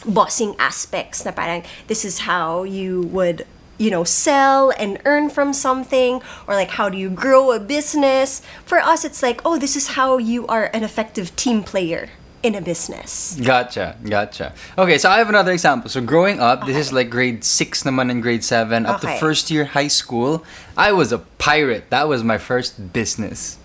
bossing 0.07 0.55
aspects 0.57 1.25
na 1.25 1.31
parang 1.35 1.63
this 1.91 2.05
is 2.05 2.23
how 2.29 2.63
you 2.63 3.01
would 3.11 3.43
you 3.77 3.89
know 3.91 4.05
sell 4.05 4.71
and 4.79 4.97
earn 5.05 5.27
from 5.29 5.51
something 5.51 6.21
or 6.47 6.55
like 6.55 6.77
how 6.79 6.87
do 6.87 6.95
you 6.97 7.09
grow 7.09 7.51
a 7.51 7.59
business 7.59 8.41
for 8.63 8.77
us 8.79 9.03
it's 9.03 9.21
like 9.21 9.41
oh 9.43 9.57
this 9.57 9.75
is 9.75 9.97
how 9.99 10.17
you 10.17 10.47
are 10.47 10.69
an 10.73 10.85
effective 10.85 11.35
team 11.35 11.61
player 11.65 12.09
in 12.45 12.53
a 12.55 12.61
business 12.61 13.35
Gotcha, 13.41 13.97
gotcha. 14.05 14.53
Okay, 14.77 14.97
so 14.97 15.09
I 15.09 15.17
have 15.17 15.27
another 15.27 15.51
example. 15.51 15.89
So 15.89 15.99
growing 15.99 16.39
up, 16.39 16.65
this 16.69 16.77
is 16.77 16.93
like 16.93 17.09
grade 17.09 17.43
six 17.43 17.81
naman 17.83 18.09
and 18.13 18.21
grade 18.21 18.45
seven. 18.45 18.85
Up 18.85 19.01
to 19.01 19.09
Okay. 19.09 19.19
first 19.19 19.49
year 19.49 19.65
high 19.65 19.89
school, 19.89 20.45
I 20.77 20.93
was 20.93 21.11
a 21.11 21.17
pirate. 21.41 21.89
That 21.89 22.07
was 22.07 22.21
my 22.23 22.37
first 22.37 22.93
business. 22.93 23.57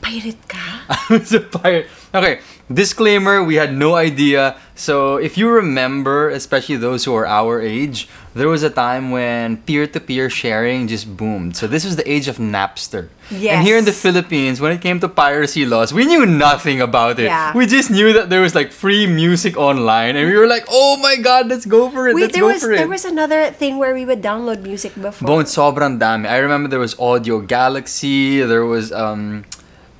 Pirate 0.00 0.40
ka 0.48 0.64
I 0.88 0.98
was 1.10 1.32
a 1.32 1.40
pirate. 1.40 1.86
Okay, 2.12 2.40
disclaimer 2.72 3.44
we 3.44 3.54
had 3.54 3.70
no 3.76 3.94
idea. 3.94 4.56
So, 4.74 5.16
if 5.16 5.36
you 5.36 5.46
remember, 5.50 6.30
especially 6.30 6.76
those 6.76 7.04
who 7.04 7.14
are 7.14 7.26
our 7.28 7.60
age, 7.60 8.08
there 8.34 8.48
was 8.48 8.64
a 8.64 8.70
time 8.70 9.12
when 9.12 9.58
peer 9.62 9.86
to 9.86 10.00
peer 10.00 10.30
sharing 10.30 10.88
just 10.88 11.04
boomed. 11.16 11.54
So, 11.54 11.68
this 11.68 11.84
was 11.84 11.94
the 11.94 12.06
age 12.10 12.26
of 12.26 12.38
Napster. 12.38 13.12
Yes. 13.30 13.54
And 13.54 13.66
here 13.66 13.76
in 13.76 13.84
the 13.84 13.92
Philippines, 13.92 14.58
when 14.58 14.72
it 14.72 14.80
came 14.80 14.98
to 15.04 15.08
piracy 15.08 15.66
laws, 15.66 15.92
we 15.92 16.06
knew 16.08 16.24
nothing 16.26 16.80
about 16.80 17.20
it. 17.20 17.30
Yeah. 17.30 17.52
We 17.54 17.66
just 17.66 17.92
knew 17.92 18.12
that 18.14 18.30
there 18.30 18.40
was 18.40 18.56
like 18.56 18.72
free 18.72 19.06
music 19.06 19.54
online, 19.60 20.16
and 20.16 20.26
we 20.26 20.34
were 20.34 20.48
like, 20.48 20.64
oh 20.72 20.96
my 20.96 21.14
god, 21.20 21.46
let's 21.46 21.66
go 21.66 21.90
for 21.90 22.08
it. 22.08 22.16
Wait, 22.16 22.22
let's 22.22 22.34
there 22.34 22.42
go 22.42 22.56
was 22.56 22.62
for 22.64 22.72
it. 22.72 22.78
there 22.80 22.88
was 22.88 23.04
another 23.04 23.52
thing 23.52 23.76
where 23.78 23.94
we 23.94 24.02
would 24.08 24.22
download 24.24 24.62
music 24.64 24.96
before. 24.96 25.28
Bone 25.28 25.44
sobrang 25.44 26.00
dami. 26.00 26.26
I 26.26 26.38
remember 26.42 26.66
there 26.66 26.82
was 26.82 26.96
Audiogalaxy, 26.96 28.42
there 28.48 28.64
was 28.64 28.90
um 28.90 29.44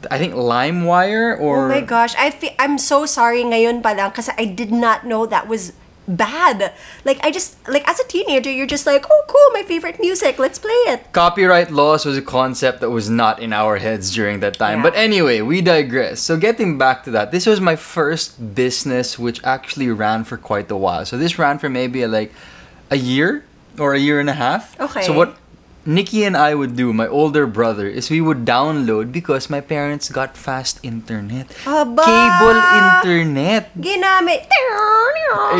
I 0.09 0.17
think 0.19 0.33
LimeWire 0.33 1.39
or 1.39 1.67
Oh 1.67 1.69
my 1.69 1.81
gosh, 1.83 2.15
I 2.17 2.31
fe- 2.31 2.57
I'm 2.59 2.79
so 2.79 3.05
sorry 3.05 3.45
ngayon 3.45 3.83
pa 3.83 3.93
lang 3.93 4.13
kasi 4.13 4.33
I 4.39 4.47
did 4.49 4.73
not 4.73 5.05
know 5.05 5.27
that 5.27 5.49
was 5.49 5.73
bad. 6.09 6.73
Like 7.05 7.21
I 7.23 7.31
just 7.31 7.57
like 7.69 7.87
as 7.87 8.01
a 8.01 8.07
teenager, 8.09 8.51
you're 8.51 8.67
just 8.67 8.87
like, 8.87 9.05
oh 9.09 9.23
cool, 9.29 9.49
my 9.53 9.63
favorite 9.63 10.01
music, 10.01 10.39
let's 10.39 10.59
play 10.59 10.81
it. 10.91 11.13
copyright 11.13 11.71
laws 11.71 12.05
was 12.05 12.17
a 12.17 12.23
concept 12.25 12.81
that 12.81 12.91
was 12.91 13.09
not 13.11 13.39
in 13.39 13.53
our 13.53 13.77
heads 13.77 14.11
during 14.15 14.41
that 14.41 14.57
time. 14.59 14.79
Yeah. 14.79 14.91
But 14.91 14.97
anyway, 14.97 15.41
we 15.41 15.61
digress. 15.61 16.21
So 16.21 16.37
getting 16.37 16.79
back 16.79 17.05
to 17.05 17.11
that, 17.13 17.31
this 17.31 17.47
was 17.47 17.61
my 17.61 17.77
first 17.77 18.55
business 18.55 19.19
which 19.19 19.39
actually 19.45 19.89
ran 19.91 20.25
for 20.25 20.37
quite 20.37 20.71
a 20.71 20.77
while. 20.77 21.05
So 21.05 21.17
this 21.17 21.39
ran 21.39 21.59
for 21.59 21.69
maybe 21.69 22.07
like 22.07 22.33
a 22.91 22.97
year 22.97 23.45
or 23.79 23.95
a 23.95 24.01
year 24.01 24.19
and 24.19 24.29
a 24.29 24.35
half. 24.35 24.75
Okay. 24.81 25.03
So 25.03 25.13
what 25.13 25.37
Nikki 25.89 26.25
and 26.29 26.37
I 26.37 26.53
would 26.55 26.77
do, 26.77 26.93
my 26.93 27.09
older 27.09 27.47
brother, 27.49 27.89
is 27.89 28.13
we 28.13 28.21
would 28.21 28.45
download 28.45 29.13
because 29.13 29.49
my 29.49 29.65
parents 29.65 30.13
got 30.13 30.37
fast 30.37 30.77
internet. 30.85 31.49
Aba! 31.65 32.05
Cable 32.05 32.61
internet. 32.61 33.73
Ginamit. 33.81 34.45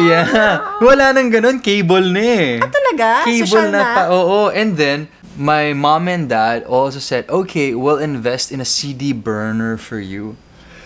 Yeah. 0.05 0.61
Wala 0.85 1.17
nang 1.17 1.33
ganun. 1.33 1.65
Cable 1.65 2.13
na 2.13 2.21
eh. 2.21 2.61
Ah, 2.61 2.69
talaga? 2.69 3.07
Cable 3.25 3.49
Social 3.49 3.73
na, 3.73 3.81
na? 3.81 3.95
pa. 3.97 4.03
Oo. 4.13 4.53
And 4.53 4.77
then, 4.77 5.09
my 5.41 5.73
mom 5.73 6.05
and 6.05 6.29
dad 6.29 6.69
also 6.69 7.01
said, 7.01 7.25
okay, 7.33 7.73
we'll 7.73 7.99
invest 7.99 8.53
in 8.53 8.61
a 8.61 8.69
CD 8.69 9.17
burner 9.17 9.81
for 9.81 9.99
you. 9.99 10.37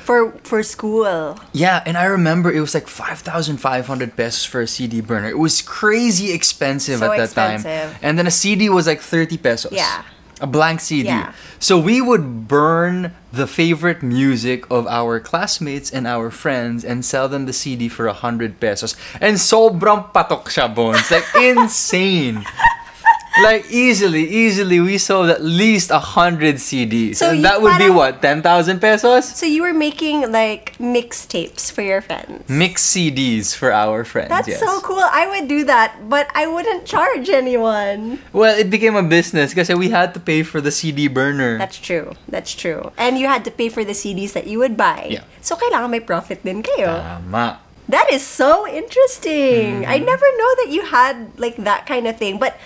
For 0.04 0.36
for 0.44 0.60
school. 0.62 1.08
Yeah, 1.56 1.80
and 1.88 1.96
I 1.96 2.04
remember 2.12 2.52
it 2.52 2.60
was 2.60 2.76
like 2.76 2.88
5,500 2.92 3.56
pesos 4.20 4.44
for 4.44 4.60
a 4.60 4.68
CD 4.68 5.00
burner. 5.00 5.32
It 5.32 5.40
was 5.40 5.64
crazy 5.64 6.28
expensive 6.36 7.00
So 7.00 7.08
at 7.08 7.16
that 7.16 7.32
time. 7.32 7.54
expensive. 7.56 7.96
And 8.04 8.18
then 8.20 8.28
a 8.28 8.34
CD 8.34 8.68
was 8.68 8.84
like 8.86 9.00
30 9.00 9.38
pesos. 9.40 9.72
Yeah. 9.72 10.04
A 10.42 10.46
blank 10.46 10.80
CD. 10.84 11.08
Yeah. 11.08 11.32
So 11.56 11.78
we 11.80 12.02
would 12.04 12.44
burn 12.50 13.14
the 13.32 13.46
favorite 13.46 14.02
music 14.02 14.68
of 14.68 14.84
our 14.86 15.20
classmates 15.20 15.88
and 15.88 16.04
our 16.06 16.28
friends 16.28 16.84
and 16.84 17.00
sell 17.00 17.24
them 17.30 17.46
the 17.46 17.54
CD 17.56 17.88
for 17.88 18.04
100 18.04 18.60
pesos. 18.60 18.98
And 19.24 19.40
sobrang 19.40 20.12
patok 20.12 20.52
siya, 20.52 20.68
Bones. 20.68 21.08
Like, 21.08 21.24
insane. 21.40 22.44
Like 23.42 23.66
easily, 23.70 24.22
easily, 24.30 24.78
we 24.78 24.98
sold 24.98 25.26
at 25.28 25.42
least 25.42 25.90
a 25.90 25.98
hundred 25.98 26.56
CDs, 26.62 27.16
So 27.16 27.30
and 27.34 27.42
that 27.44 27.58
would 27.60 27.78
be 27.82 27.90
what 27.90 28.22
ten 28.22 28.42
thousand 28.42 28.78
pesos. 28.78 29.26
So 29.26 29.42
you 29.44 29.62
were 29.66 29.74
making 29.74 30.30
like 30.30 30.78
mixtapes 30.78 31.66
for 31.72 31.82
your 31.82 31.98
friends. 32.00 32.46
Mix 32.48 32.86
CDs 32.94 33.50
for 33.56 33.72
our 33.74 34.04
friends. 34.04 34.30
That's 34.30 34.46
yes. 34.46 34.60
so 34.62 34.78
cool. 34.86 35.02
I 35.02 35.26
would 35.26 35.48
do 35.50 35.64
that, 35.66 36.08
but 36.08 36.30
I 36.34 36.46
wouldn't 36.46 36.86
charge 36.86 37.26
anyone. 37.28 38.22
Well, 38.32 38.54
it 38.54 38.70
became 38.70 38.94
a 38.94 39.02
business 39.02 39.50
because 39.50 39.66
we 39.74 39.90
had 39.90 40.14
to 40.14 40.20
pay 40.20 40.42
for 40.46 40.60
the 40.60 40.70
CD 40.70 41.08
burner. 41.08 41.58
That's 41.58 41.78
true. 41.78 42.14
That's 42.30 42.54
true. 42.54 42.92
And 42.96 43.18
you 43.18 43.26
had 43.26 43.44
to 43.46 43.50
pay 43.50 43.68
for 43.68 43.82
the 43.82 43.98
CDs 43.98 44.32
that 44.38 44.46
you 44.46 44.58
would 44.62 44.76
buy. 44.76 45.08
Yeah. 45.10 45.24
So 45.42 45.56
kailangan 45.58 45.90
may 45.90 46.00
profit 46.00 46.44
din 46.46 46.62
kayo. 46.62 47.02
Tama. 47.02 47.58
That 47.90 48.08
is 48.14 48.22
so 48.24 48.64
interesting. 48.66 49.84
I 49.84 49.98
Mm-hmm. 49.98 50.06
never 50.06 50.28
know 50.38 50.50
that 50.64 50.68
you 50.70 50.82
had 50.86 51.34
like 51.36 51.56
that 51.66 51.84
kind 51.86 52.06
of 52.06 52.16
thing. 52.16 52.38
But 52.38 52.56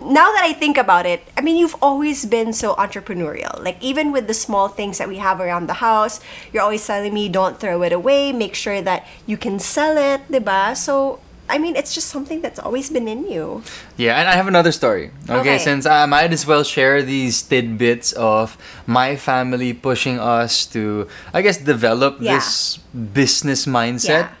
now 0.00 0.30
that 0.32 0.42
I 0.44 0.52
think 0.52 0.78
about 0.78 1.06
it, 1.06 1.22
I 1.36 1.40
mean, 1.40 1.56
you've 1.56 1.76
always 1.82 2.24
been 2.24 2.52
so 2.52 2.74
entrepreneurial. 2.74 3.62
Like 3.62 3.76
even 3.82 4.12
with 4.12 4.26
the 4.26 4.34
small 4.34 4.68
things 4.68 4.98
that 4.98 5.08
we 5.08 5.18
have 5.18 5.40
around 5.40 5.66
the 5.66 5.74
house, 5.84 6.20
you're 6.52 6.62
always 6.62 6.86
telling 6.86 7.12
me 7.14 7.28
don't 7.28 7.58
throw 7.58 7.82
it 7.82 7.92
away. 7.92 8.32
Make 8.32 8.54
sure 8.54 8.80
that 8.82 9.06
you 9.26 9.36
can 9.36 9.58
sell 9.58 9.96
it, 9.98 10.22
diba? 10.30 10.76
So 10.76 11.20
I 11.50 11.56
mean, 11.56 11.76
it's 11.76 11.94
just 11.94 12.08
something 12.12 12.42
that's 12.42 12.58
always 12.60 12.90
been 12.90 13.08
in 13.08 13.24
you. 13.24 13.62
Yeah, 13.96 14.20
and 14.20 14.28
I 14.28 14.36
have 14.36 14.48
another 14.48 14.70
story. 14.70 15.10
Okay, 15.24 15.56
Okay. 15.56 15.58
since 15.58 15.86
I 15.88 16.04
might 16.04 16.30
as 16.30 16.44
well 16.46 16.60
share 16.62 17.00
these 17.00 17.40
tidbits 17.40 18.12
of 18.12 18.60
my 18.84 19.16
family 19.16 19.72
pushing 19.72 20.20
us 20.20 20.66
to, 20.76 21.08
I 21.32 21.40
guess, 21.40 21.56
develop 21.56 22.20
Yeah. 22.20 22.36
this 22.36 22.76
business 22.92 23.64
mindset. 23.64 24.28
Yeah. 24.28 24.37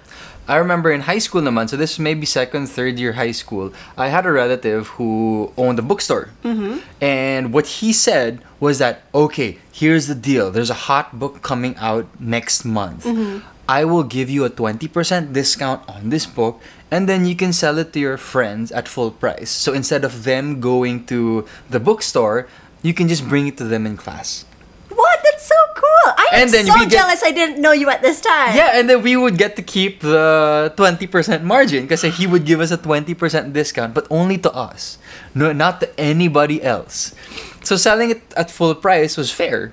I 0.48 0.56
remember 0.56 0.90
in 0.90 1.02
high 1.02 1.20
school 1.20 1.42
naman, 1.42 1.68
so 1.68 1.76
this 1.76 1.98
may 1.98 2.14
be 2.14 2.24
second, 2.24 2.68
third 2.68 2.98
year 2.98 3.12
high 3.12 3.36
school, 3.36 3.70
I 3.98 4.08
had 4.08 4.24
a 4.24 4.32
relative 4.32 4.96
who 4.96 5.52
owned 5.58 5.78
a 5.78 5.82
bookstore. 5.82 6.30
Mm-hmm. 6.42 6.80
And 7.04 7.52
what 7.52 7.84
he 7.84 7.92
said 7.92 8.40
was 8.58 8.78
that, 8.78 9.04
okay, 9.14 9.58
here's 9.70 10.06
the 10.08 10.14
deal. 10.14 10.50
There's 10.50 10.70
a 10.70 10.88
hot 10.88 11.18
book 11.18 11.42
coming 11.42 11.76
out 11.76 12.08
next 12.18 12.64
month. 12.64 13.04
Mm-hmm. 13.04 13.46
I 13.68 13.84
will 13.84 14.02
give 14.02 14.30
you 14.30 14.46
a 14.46 14.50
20% 14.50 15.34
discount 15.34 15.86
on 15.86 16.08
this 16.08 16.24
book, 16.24 16.62
and 16.90 17.06
then 17.06 17.26
you 17.26 17.36
can 17.36 17.52
sell 17.52 17.76
it 17.76 17.92
to 17.92 18.00
your 18.00 18.16
friends 18.16 18.72
at 18.72 18.88
full 18.88 19.10
price. 19.10 19.50
So 19.50 19.74
instead 19.74 20.02
of 20.02 20.24
them 20.24 20.60
going 20.64 21.04
to 21.12 21.44
the 21.68 21.78
bookstore, 21.78 22.48
you 22.80 22.94
can 22.94 23.08
just 23.08 23.28
bring 23.28 23.46
it 23.46 23.58
to 23.58 23.64
them 23.64 23.84
in 23.84 23.98
class. 23.98 24.46
What? 24.88 25.20
That's 25.22 25.46
so 25.46 25.60
cool. 25.76 26.07
Am 26.32 26.42
And 26.42 26.50
then 26.50 26.66
so 26.66 26.74
we 26.74 26.86
get- 26.86 26.98
jealous 27.00 27.22
I 27.22 27.30
didn't 27.32 27.60
know 27.60 27.72
you 27.72 27.88
at 27.90 28.02
this 28.02 28.20
time. 28.20 28.54
Yeah, 28.56 28.76
and 28.78 28.88
then 28.88 29.02
we 29.02 29.16
would 29.16 29.38
get 29.38 29.56
to 29.56 29.62
keep 29.62 30.00
the 30.00 30.72
20% 30.76 31.42
margin 31.44 31.84
because 31.86 32.02
he 32.02 32.26
would 32.26 32.44
give 32.44 32.60
us 32.60 32.70
a 32.70 32.78
20% 32.78 33.52
discount, 33.52 33.94
but 33.94 34.06
only 34.10 34.38
to 34.38 34.50
us, 34.52 34.98
no, 35.34 35.52
not 35.52 35.80
to 35.80 35.88
anybody 35.98 36.62
else. 36.62 37.14
So 37.62 37.76
selling 37.76 38.10
it 38.10 38.22
at 38.36 38.50
full 38.50 38.74
price 38.74 39.16
was 39.16 39.30
fair. 39.30 39.72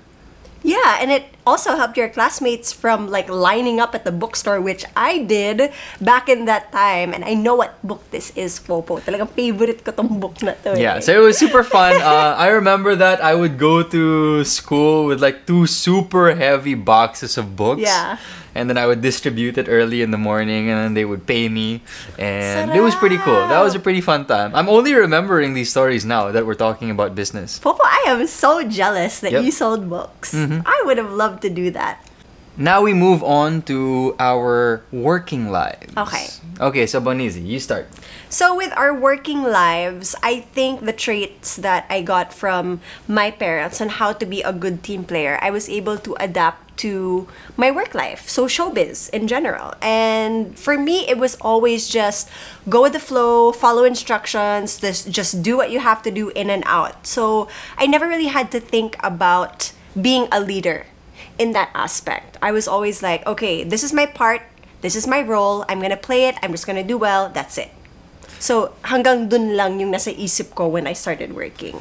Yeah, 0.66 0.98
and 0.98 1.14
it 1.14 1.30
also 1.46 1.78
helped 1.78 1.94
your 1.94 2.10
classmates 2.10 2.74
from 2.74 3.06
like 3.14 3.30
lining 3.30 3.80
up 3.80 3.94
at 3.94 4.04
the 4.04 4.12
bookstore, 4.12 4.60
which 4.60 4.82
I 4.98 5.22
did 5.22 5.70
back 6.02 6.28
in 6.28 6.46
that 6.50 6.74
time. 6.74 7.14
And 7.14 7.22
I 7.24 7.38
know 7.38 7.54
what 7.54 7.78
book 7.86 8.02
this 8.10 8.34
is, 8.34 8.58
Popo. 8.58 8.98
Talagang 8.98 9.30
favorite 9.30 9.86
ko 9.86 9.94
tong 9.94 10.18
book 10.18 10.42
na 10.42 10.58
to. 10.66 10.74
Yeah, 10.74 10.98
eh. 10.98 11.06
so 11.06 11.14
it 11.14 11.22
was 11.22 11.38
super 11.38 11.62
fun. 11.78 12.02
Uh, 12.02 12.34
I 12.34 12.50
remember 12.50 12.98
that 12.98 13.22
I 13.22 13.38
would 13.38 13.62
go 13.62 13.86
to 13.86 14.42
school 14.42 15.06
with 15.06 15.22
like 15.22 15.46
two 15.46 15.70
super 15.70 16.34
heavy 16.34 16.74
boxes 16.74 17.38
of 17.38 17.54
books. 17.54 17.86
Yeah. 17.86 18.18
And 18.56 18.70
then 18.70 18.78
I 18.78 18.88
would 18.88 19.02
distribute 19.02 19.58
it 19.58 19.68
early 19.68 20.02
in 20.02 20.12
the 20.12 20.18
morning 20.18 20.70
and 20.70 20.80
then 20.80 20.94
they 20.94 21.04
would 21.04 21.28
pay 21.28 21.50
me. 21.50 21.82
And 22.18 22.72
it 22.72 22.80
was 22.80 22.96
pretty 22.96 23.18
cool. 23.18 23.36
That 23.52 23.60
was 23.62 23.76
a 23.76 23.80
pretty 23.80 24.00
fun 24.00 24.26
time. 24.26 24.56
I'm 24.56 24.70
only 24.70 24.94
remembering 24.96 25.54
these 25.54 25.70
stories 25.70 26.06
now 26.06 26.32
that 26.32 26.46
we're 26.46 26.56
talking 26.56 26.90
about 26.90 27.16
business. 27.16 27.60
Popo, 27.60 27.84
I 27.84 28.06
am 28.08 28.26
so 28.28 28.64
jealous 28.64 29.20
that 29.20 29.32
Yep. 29.34 29.44
you 29.44 29.52
sold 29.52 29.90
books. 29.90 30.34
Mm-hmm. 30.34 30.62
I 30.66 30.84
would 30.86 30.98
have 30.98 31.12
loved 31.12 31.42
to 31.44 31.50
do 31.50 31.70
that. 31.72 32.00
Now 32.58 32.82
we 32.82 32.94
move 32.94 33.22
on 33.24 33.64
to 33.64 34.16
our 34.18 34.82
working 34.92 35.52
lives. 35.52 35.92
Okay. 35.98 36.28
Okay, 36.60 36.88
so 36.88 37.02
Bonizi, 37.02 37.46
you 37.46 37.60
start. 37.60 37.88
So 38.30 38.56
with 38.56 38.72
our 38.78 38.94
working 38.94 39.44
lives, 39.44 40.16
I 40.24 40.40
think 40.40 40.86
the 40.86 40.94
traits 40.94 41.58
that 41.58 41.86
I 41.90 42.02
got 42.02 42.34
from 42.34 42.80
my 43.08 43.30
parents 43.30 43.82
on 43.82 43.90
how 43.90 44.14
to 44.14 44.26
be 44.26 44.42
a 44.42 44.54
good 44.54 44.84
team 44.84 45.04
player, 45.04 45.38
I 45.42 45.52
was 45.52 45.68
able 45.68 45.98
to 46.00 46.16
adapt 46.20 46.78
to 46.78 47.28
my 47.56 47.72
work 47.72 47.96
life, 47.96 48.28
so 48.28 48.48
showbiz 48.48 49.10
in 49.12 49.28
general. 49.28 49.74
And 49.82 50.58
for 50.58 50.78
me, 50.78 51.08
it 51.08 51.18
was 51.18 51.36
always 51.40 51.88
just 51.88 52.30
go 52.68 52.84
with 52.84 52.94
the 52.94 53.00
flow, 53.00 53.52
follow 53.52 53.84
instructions, 53.84 54.80
just 54.80 55.12
just 55.12 55.44
do 55.44 55.56
what 55.56 55.72
you 55.72 55.80
have 55.80 56.04
to 56.04 56.12
do 56.12 56.30
in 56.36 56.50
and 56.50 56.64
out. 56.66 57.08
So 57.08 57.48
I 57.78 57.88
never 57.88 58.08
really 58.08 58.28
had 58.28 58.52
to 58.52 58.60
think 58.60 58.98
about 59.04 59.72
being 59.96 60.28
a 60.32 60.40
leader 60.40 60.88
in 61.38 61.52
that 61.54 61.70
aspect. 61.74 62.38
I 62.42 62.52
was 62.52 62.68
always 62.68 63.04
like, 63.04 63.26
okay, 63.26 63.64
this 63.64 63.84
is 63.84 63.94
my 63.94 64.06
part, 64.06 64.42
this 64.82 64.96
is 64.96 65.08
my 65.08 65.22
role, 65.22 65.66
I'm 65.70 65.82
gonna 65.82 65.98
play 65.98 66.28
it, 66.28 66.36
I'm 66.44 66.52
just 66.52 66.66
gonna 66.68 66.84
do 66.84 66.98
well, 66.98 67.30
that's 67.30 67.58
it. 67.58 67.72
So, 68.40 68.76
hanggang 68.84 69.30
dun 69.30 69.56
lang 69.56 69.80
yung 69.80 69.92
nasa 69.92 70.12
isip 70.14 70.54
ko 70.56 70.68
when 70.68 70.86
I 70.88 70.94
started 70.94 71.34
working. 71.34 71.80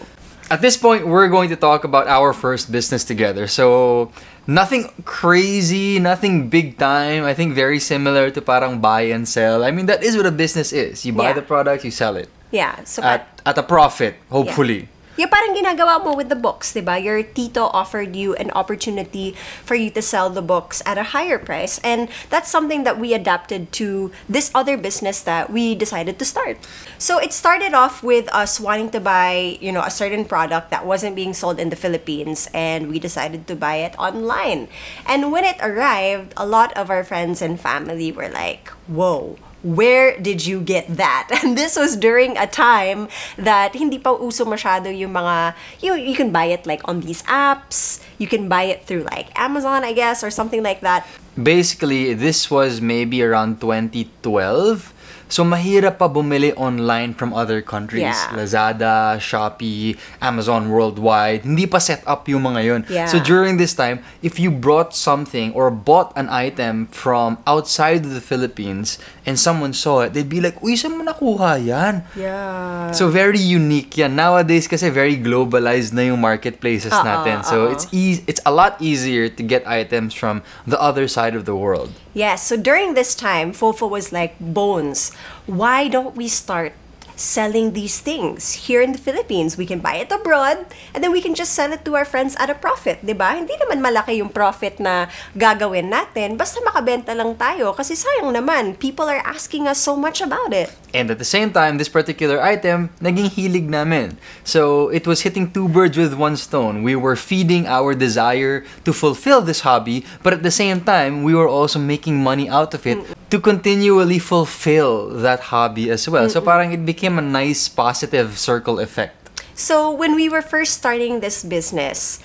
At 0.50 0.60
this 0.60 0.76
point, 0.76 1.06
we're 1.06 1.28
going 1.28 1.48
to 1.48 1.56
talk 1.56 1.84
about 1.84 2.06
our 2.06 2.32
first 2.32 2.70
business 2.70 3.02
together. 3.02 3.48
So, 3.48 4.12
nothing 4.46 4.92
crazy, 5.04 5.98
nothing 5.98 6.48
big 6.48 6.76
time. 6.78 7.24
I 7.24 7.32
think 7.34 7.54
very 7.54 7.80
similar 7.80 8.30
to 8.30 8.40
parang 8.40 8.78
buy 8.78 9.08
and 9.08 9.26
sell. 9.26 9.64
I 9.64 9.72
mean, 9.72 9.86
that 9.86 10.04
is 10.04 10.16
what 10.16 10.26
a 10.26 10.30
business 10.30 10.72
is. 10.72 11.04
You 11.04 11.12
buy 11.12 11.32
Yeah. 11.32 11.40
the 11.40 11.42
product, 11.42 11.84
you 11.84 11.90
sell 11.90 12.16
it 12.16 12.28
Yeah, 12.54 12.84
so 12.84 13.02
at, 13.02 13.26
at 13.44 13.58
a 13.58 13.64
profit, 13.66 14.14
hopefully. 14.30 14.86
Yeah, 14.86 14.93
parang 15.30 15.54
ginagawa 15.54 16.02
mo 16.02 16.18
with 16.18 16.26
the 16.26 16.34
books, 16.34 16.74
di 16.74 16.82
ba? 16.82 16.98
Your 16.98 17.22
tito 17.22 17.70
offered 17.70 18.18
you 18.18 18.34
an 18.34 18.50
opportunity 18.58 19.38
for 19.62 19.78
you 19.78 19.94
to 19.94 20.02
sell 20.02 20.26
the 20.26 20.42
books 20.42 20.82
at 20.82 20.98
a 20.98 21.14
higher 21.14 21.38
price. 21.38 21.78
And 21.86 22.10
that's 22.34 22.50
something 22.50 22.82
that 22.82 22.98
we 22.98 23.14
adapted 23.14 23.70
to 23.78 24.10
this 24.26 24.50
other 24.50 24.74
business 24.76 25.22
that 25.22 25.54
we 25.54 25.78
decided 25.78 26.18
to 26.18 26.26
start. 26.26 26.58
So 26.98 27.22
it 27.22 27.32
started 27.32 27.74
off 27.74 28.02
with 28.02 28.26
us 28.34 28.58
wanting 28.58 28.90
to 28.90 29.00
buy, 29.00 29.58
you 29.62 29.70
know, 29.70 29.86
a 29.86 29.90
certain 29.90 30.24
product 30.26 30.74
that 30.74 30.84
wasn't 30.84 31.14
being 31.14 31.32
sold 31.32 31.62
in 31.62 31.70
the 31.70 31.78
Philippines 31.78 32.50
and 32.52 32.90
we 32.90 32.98
decided 32.98 33.46
to 33.46 33.54
buy 33.54 33.86
it 33.86 33.94
online. 33.98 34.66
And 35.06 35.30
when 35.30 35.44
it 35.44 35.56
arrived, 35.62 36.34
a 36.36 36.46
lot 36.46 36.74
of 36.74 36.90
our 36.90 37.04
friends 37.04 37.40
and 37.40 37.60
family 37.60 38.10
were 38.10 38.28
like, 38.28 38.68
"Whoa, 38.90 39.38
where 39.64 40.20
did 40.20 40.46
you 40.46 40.60
get 40.60 40.86
that? 40.96 41.32
And 41.42 41.56
this 41.56 41.74
was 41.74 41.96
during 41.96 42.36
a 42.36 42.46
time 42.46 43.08
that 43.36 43.74
hindi 43.74 43.98
pa 43.98 44.12
uso 44.12 44.44
masyado 44.44 44.92
yung 44.92 45.16
mga, 45.16 45.56
you, 45.80 45.96
you 45.96 46.14
can 46.14 46.30
buy 46.30 46.52
it 46.52 46.66
like 46.68 46.84
on 46.84 47.00
these 47.00 47.24
apps, 47.24 48.04
you 48.18 48.28
can 48.28 48.46
buy 48.46 48.64
it 48.64 48.84
through 48.84 49.08
like 49.10 49.32
Amazon, 49.34 49.82
I 49.82 49.92
guess, 49.92 50.22
or 50.22 50.30
something 50.30 50.62
like 50.62 50.80
that. 50.82 51.08
Basically, 51.34 52.14
this 52.14 52.50
was 52.50 52.80
maybe 52.80 53.24
around 53.24 53.60
2012. 53.60 54.94
So 55.28 55.42
mahirap 55.42 55.98
pa 55.98 56.06
bumili 56.06 56.52
online 56.54 57.10
from 57.16 57.32
other 57.32 57.58
countries. 57.58 58.06
Yeah. 58.06 58.36
Lazada, 58.36 59.18
Shopee, 59.18 59.96
Amazon 60.20 60.70
worldwide. 60.70 61.42
Hindi 61.42 61.66
pa 61.66 61.82
set 61.82 62.04
up 62.06 62.28
yung 62.28 62.44
mga 62.44 62.60
yun. 62.62 62.80
Yeah. 62.86 63.10
So 63.10 63.18
during 63.18 63.56
this 63.56 63.74
time, 63.74 64.04
if 64.22 64.38
you 64.38 64.52
brought 64.52 64.94
something 64.94 65.50
or 65.56 65.74
bought 65.74 66.12
an 66.14 66.28
item 66.28 66.86
from 66.92 67.42
outside 67.50 68.04
of 68.04 68.12
the 68.14 68.22
Philippines 68.22 69.00
and 69.26 69.40
someone 69.40 69.72
saw 69.72 70.04
it, 70.04 70.12
they'd 70.12 70.28
be 70.28 70.40
like, 70.40 70.60
Uy, 70.60 70.76
saan 70.76 70.96
mo 70.96 71.02
nakuha 71.04 71.56
yan? 71.58 72.04
Yeah. 72.16 72.92
So 72.92 73.08
very 73.08 73.40
unique 73.40 73.96
yan. 73.96 74.16
Nowadays 74.16 74.68
kasi 74.68 74.92
very 74.92 75.16
globalized 75.16 75.92
na 75.96 76.12
yung 76.12 76.20
marketplaces 76.20 76.92
Oo, 76.92 77.02
natin. 77.04 77.42
So 77.44 77.66
oo. 77.66 77.72
it's 77.72 77.88
easy 77.90 78.22
it's 78.28 78.44
a 78.44 78.52
lot 78.52 78.76
easier 78.78 79.28
to 79.32 79.42
get 79.42 79.64
items 79.66 80.12
from 80.12 80.44
the 80.68 80.76
other 80.76 81.08
side 81.08 81.34
of 81.34 81.48
the 81.48 81.56
world. 81.56 81.90
Yes, 82.14 82.46
so 82.46 82.54
during 82.54 82.94
this 82.94 83.18
time, 83.18 83.50
Fofo 83.50 83.90
was 83.90 84.12
like, 84.14 84.38
Bones, 84.38 85.10
why 85.50 85.88
don't 85.90 86.14
we 86.14 86.30
start 86.30 86.76
selling 87.16 87.72
these 87.72 87.98
things 87.98 88.68
here 88.68 88.82
in 88.82 88.92
the 88.92 89.00
Philippines? 89.00 89.56
We 89.56 89.66
can 89.66 89.80
buy 89.80 90.02
it 90.02 90.12
abroad 90.12 90.66
and 90.92 91.00
then 91.02 91.10
we 91.10 91.22
can 91.22 91.34
just 91.34 91.56
sell 91.56 91.72
it 91.72 91.84
to 91.86 91.96
our 91.96 92.04
friends 92.04 92.36
at 92.36 92.50
a 92.50 92.58
profit, 92.58 93.00
di 93.00 93.16
ba? 93.16 93.34
Hindi 93.38 93.54
naman 93.58 93.80
malaki 93.80 94.20
yung 94.20 94.30
profit 94.30 94.78
na 94.82 95.08
gagawin 95.32 95.88
natin, 95.88 96.36
basta 96.36 96.60
makabenta 96.60 97.16
lang 97.16 97.34
tayo 97.38 97.72
kasi 97.72 97.96
sayang 97.96 98.34
naman, 98.34 98.76
people 98.76 99.08
are 99.08 99.22
asking 99.24 99.64
us 99.64 99.80
so 99.80 99.96
much 99.96 100.20
about 100.20 100.52
it. 100.52 100.70
And 100.94 101.10
at 101.10 101.18
the 101.18 101.26
same 101.26 101.50
time, 101.50 101.76
this 101.76 101.90
particular 101.90 102.40
item, 102.40 102.94
naging 103.02 103.26
hilig 103.26 103.66
namin. 103.66 104.16
So 104.46 104.88
it 104.94 105.10
was 105.10 105.26
hitting 105.26 105.50
two 105.50 105.68
birds 105.68 105.98
with 105.98 106.14
one 106.14 106.38
stone. 106.38 106.86
We 106.86 106.94
were 106.94 107.16
feeding 107.16 107.66
our 107.66 107.98
desire 107.98 108.62
to 108.86 108.92
fulfill 108.94 109.42
this 109.42 109.66
hobby, 109.66 110.06
but 110.22 110.32
at 110.32 110.46
the 110.46 110.54
same 110.54 110.86
time, 110.86 111.26
we 111.26 111.34
were 111.34 111.50
also 111.50 111.80
making 111.82 112.22
money 112.22 112.48
out 112.48 112.72
of 112.74 112.86
it 112.86 113.02
to 113.30 113.40
continually 113.40 114.20
fulfill 114.20 115.10
that 115.18 115.50
hobby 115.50 115.90
as 115.90 116.08
well. 116.08 116.30
So 116.30 116.40
parang 116.40 116.70
it 116.70 116.86
became 116.86 117.18
a 117.18 117.26
nice 117.26 117.68
positive 117.68 118.38
circle 118.38 118.78
effect. 118.78 119.42
So 119.58 119.90
when 119.90 120.14
we 120.14 120.28
were 120.28 120.42
first 120.42 120.78
starting 120.78 121.18
this 121.18 121.42
business, 121.42 122.22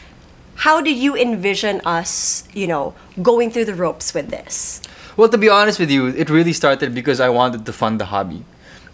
how 0.70 0.82
did 0.82 0.98
you 0.98 1.18
envision 1.18 1.82
us, 1.86 2.46
you 2.54 2.68
know, 2.68 2.94
going 3.22 3.50
through 3.50 3.66
the 3.66 3.74
ropes 3.74 4.14
with 4.14 4.30
this? 4.30 4.82
Well, 5.18 5.30
to 5.30 5.38
be 5.38 5.50
honest 5.50 5.80
with 5.80 5.90
you, 5.90 6.08
it 6.14 6.30
really 6.30 6.54
started 6.54 6.94
because 6.94 7.20
I 7.20 7.30
wanted 7.30 7.66
to 7.66 7.74
fund 7.74 8.00
the 8.00 8.14
hobby. 8.14 8.46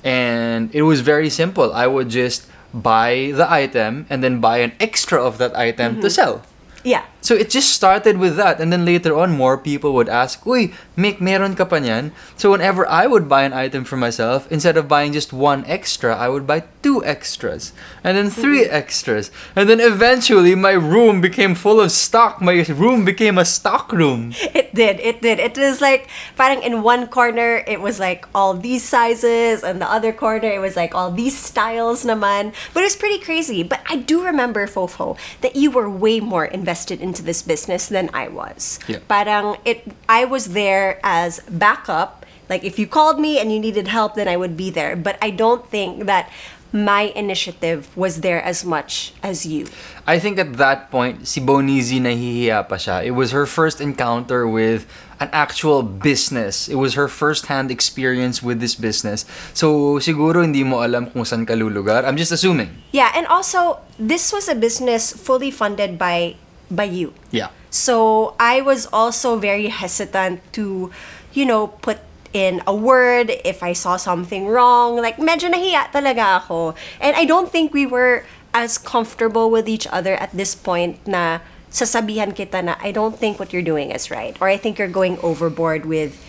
And 0.06 0.70
it 0.74 0.84
was 0.84 1.02
very 1.02 1.30
simple. 1.30 1.74
I 1.74 1.88
would 1.88 2.10
just 2.10 2.48
buy 2.72 3.34
the 3.34 3.50
item 3.50 4.06
and 4.10 4.24
then 4.24 4.40
buy 4.40 4.60
an 4.60 4.74
extra 4.80 5.18
of 5.18 5.40
that 5.40 5.58
item 5.58 5.96
to 5.96 6.08
mm-hmm. 6.08 6.10
sell. 6.10 6.44
Yeah. 6.84 7.04
So 7.26 7.34
it 7.34 7.50
just 7.50 7.74
started 7.74 8.22
with 8.22 8.38
that, 8.38 8.62
and 8.62 8.70
then 8.70 8.86
later 8.86 9.18
on, 9.18 9.34
more 9.34 9.58
people 9.58 9.98
would 9.98 10.14
ask, 10.14 10.46
"Uy, 10.46 10.78
Mick, 10.94 11.18
meron 11.18 11.58
ka 11.58 11.66
pa 11.66 11.82
niyan?" 11.82 12.14
So 12.38 12.54
whenever 12.54 12.86
I 12.86 13.10
would 13.10 13.26
buy 13.26 13.50
an 13.50 13.58
item 13.58 13.82
for 13.82 13.98
myself, 13.98 14.46
instead 14.54 14.78
of 14.78 14.86
buying 14.86 15.10
just 15.10 15.34
one 15.34 15.66
extra, 15.66 16.14
I 16.14 16.30
would 16.30 16.46
buy 16.46 16.70
two 16.86 17.02
extras, 17.02 17.74
and 18.06 18.14
then 18.14 18.30
three 18.30 18.62
mm-hmm. 18.62 18.78
extras, 18.78 19.34
and 19.58 19.66
then 19.66 19.82
eventually 19.82 20.54
my 20.54 20.78
room 20.78 21.18
became 21.18 21.58
full 21.58 21.82
of 21.82 21.90
stock. 21.90 22.46
My 22.46 22.62
room 22.70 23.02
became 23.02 23.42
a 23.42 23.48
stock 23.50 23.90
room. 23.90 24.38
It 24.54 24.78
did. 24.78 25.02
It 25.02 25.26
did. 25.26 25.42
It 25.42 25.58
was 25.58 25.82
like 25.82 26.06
parang 26.38 26.62
in 26.62 26.86
one 26.86 27.10
corner 27.10 27.66
it 27.66 27.82
was 27.82 27.98
like 27.98 28.28
all 28.36 28.54
these 28.54 28.84
sizes 28.84 29.64
and 29.64 29.82
the 29.82 29.90
other 29.90 30.14
corner 30.14 30.48
it 30.48 30.62
was 30.62 30.78
like 30.78 30.94
all 30.94 31.10
these 31.10 31.34
styles 31.34 32.06
naman. 32.06 32.54
But 32.76 32.86
it 32.86 32.94
was 32.94 33.00
pretty 33.00 33.18
crazy. 33.18 33.64
But 33.64 33.82
I 33.90 33.98
do 33.98 34.22
remember 34.22 34.68
Fofo 34.68 35.18
that 35.42 35.56
you 35.56 35.72
were 35.72 35.90
way 35.90 36.20
more 36.20 36.46
invested 36.46 37.02
into 37.16 37.24
this 37.24 37.40
business 37.40 37.88
than 37.88 38.12
I 38.12 38.28
was. 38.28 38.84
Yeah. 38.92 39.00
Parang 39.08 39.56
um, 39.56 39.62
it 39.64 39.88
I 40.12 40.28
was 40.28 40.52
there 40.52 41.00
as 41.00 41.40
backup. 41.48 42.28
Like 42.52 42.68
if 42.68 42.76
you 42.76 42.86
called 42.92 43.24
me 43.24 43.40
and 43.40 43.56
you 43.56 43.60
needed 43.64 43.88
help 43.88 44.20
then 44.20 44.28
I 44.28 44.36
would 44.36 44.60
be 44.60 44.68
there. 44.68 45.00
But 45.00 45.16
I 45.24 45.32
don't 45.32 45.64
think 45.72 46.12
that 46.12 46.28
my 46.76 47.16
initiative 47.16 47.88
was 47.96 48.20
there 48.20 48.44
as 48.44 48.68
much 48.68 49.16
as 49.24 49.48
you. 49.48 49.72
I 50.04 50.20
think 50.20 50.38
at 50.38 50.60
that 50.60 50.92
point, 50.92 51.24
si 51.24 51.40
Bonizi 51.40 52.04
nahihiya 52.04 52.68
pa 52.68 52.76
siya. 52.76 53.00
It 53.00 53.16
was 53.16 53.32
her 53.32 53.48
first 53.48 53.80
encounter 53.80 54.44
with 54.44 54.84
an 55.24 55.32
actual 55.32 55.84
business. 55.88 56.68
It 56.68 56.76
was 56.76 57.00
her 57.00 57.08
first-hand 57.08 57.72
experience 57.72 58.44
with 58.44 58.60
this 58.60 58.76
business. 58.76 59.24
So, 59.56 59.98
siguro 60.04 60.44
hindi 60.44 60.68
mo 60.68 60.84
alam 60.84 61.08
kung 61.08 61.24
saan 61.24 61.48
ka 61.48 61.56
lulugar. 61.56 62.04
I'm 62.04 62.20
just 62.20 62.36
assuming. 62.36 62.76
Yeah, 62.92 63.16
and 63.16 63.24
also 63.32 63.80
this 63.96 64.36
was 64.36 64.52
a 64.52 64.56
business 64.60 65.16
fully 65.16 65.56
funded 65.56 65.96
by 65.96 66.36
by 66.76 66.86
you. 66.86 67.14
Yeah. 67.32 67.50
So 67.70 68.36
I 68.40 68.62
was 68.62 68.88
also 68.92 69.38
very 69.38 69.68
hesitant 69.68 70.42
to, 70.54 70.92
you 71.34 71.46
know, 71.46 71.68
put 71.68 72.00
in 72.32 72.62
a 72.68 72.76
word 72.76 73.32
if 73.44 73.64
I 73.64 73.74
saw 73.74 73.98
something 73.98 74.48
wrong. 74.48 74.98
Like, 74.98 75.18
medyo 75.18 75.52
nahiya 75.52 75.92
talaga 75.92 76.44
ako. 76.44 76.76
And 77.00 77.16
I 77.16 77.26
don't 77.26 77.52
think 77.52 77.74
we 77.74 77.86
were 77.86 78.24
as 78.54 78.78
comfortable 78.78 79.52
with 79.52 79.68
each 79.68 79.88
other 79.88 80.16
at 80.16 80.32
this 80.32 80.56
point 80.56 81.00
na 81.08 81.40
sasabihan 81.72 82.32
kita 82.32 82.64
na 82.64 82.76
I 82.80 82.92
don't 82.92 83.20
think 83.20 83.40
what 83.40 83.52
you're 83.52 83.66
doing 83.66 83.92
is 83.92 84.12
right. 84.12 84.36
Or 84.40 84.48
I 84.48 84.56
think 84.56 84.80
you're 84.80 84.92
going 84.92 85.20
overboard 85.20 85.86
with 85.86 86.20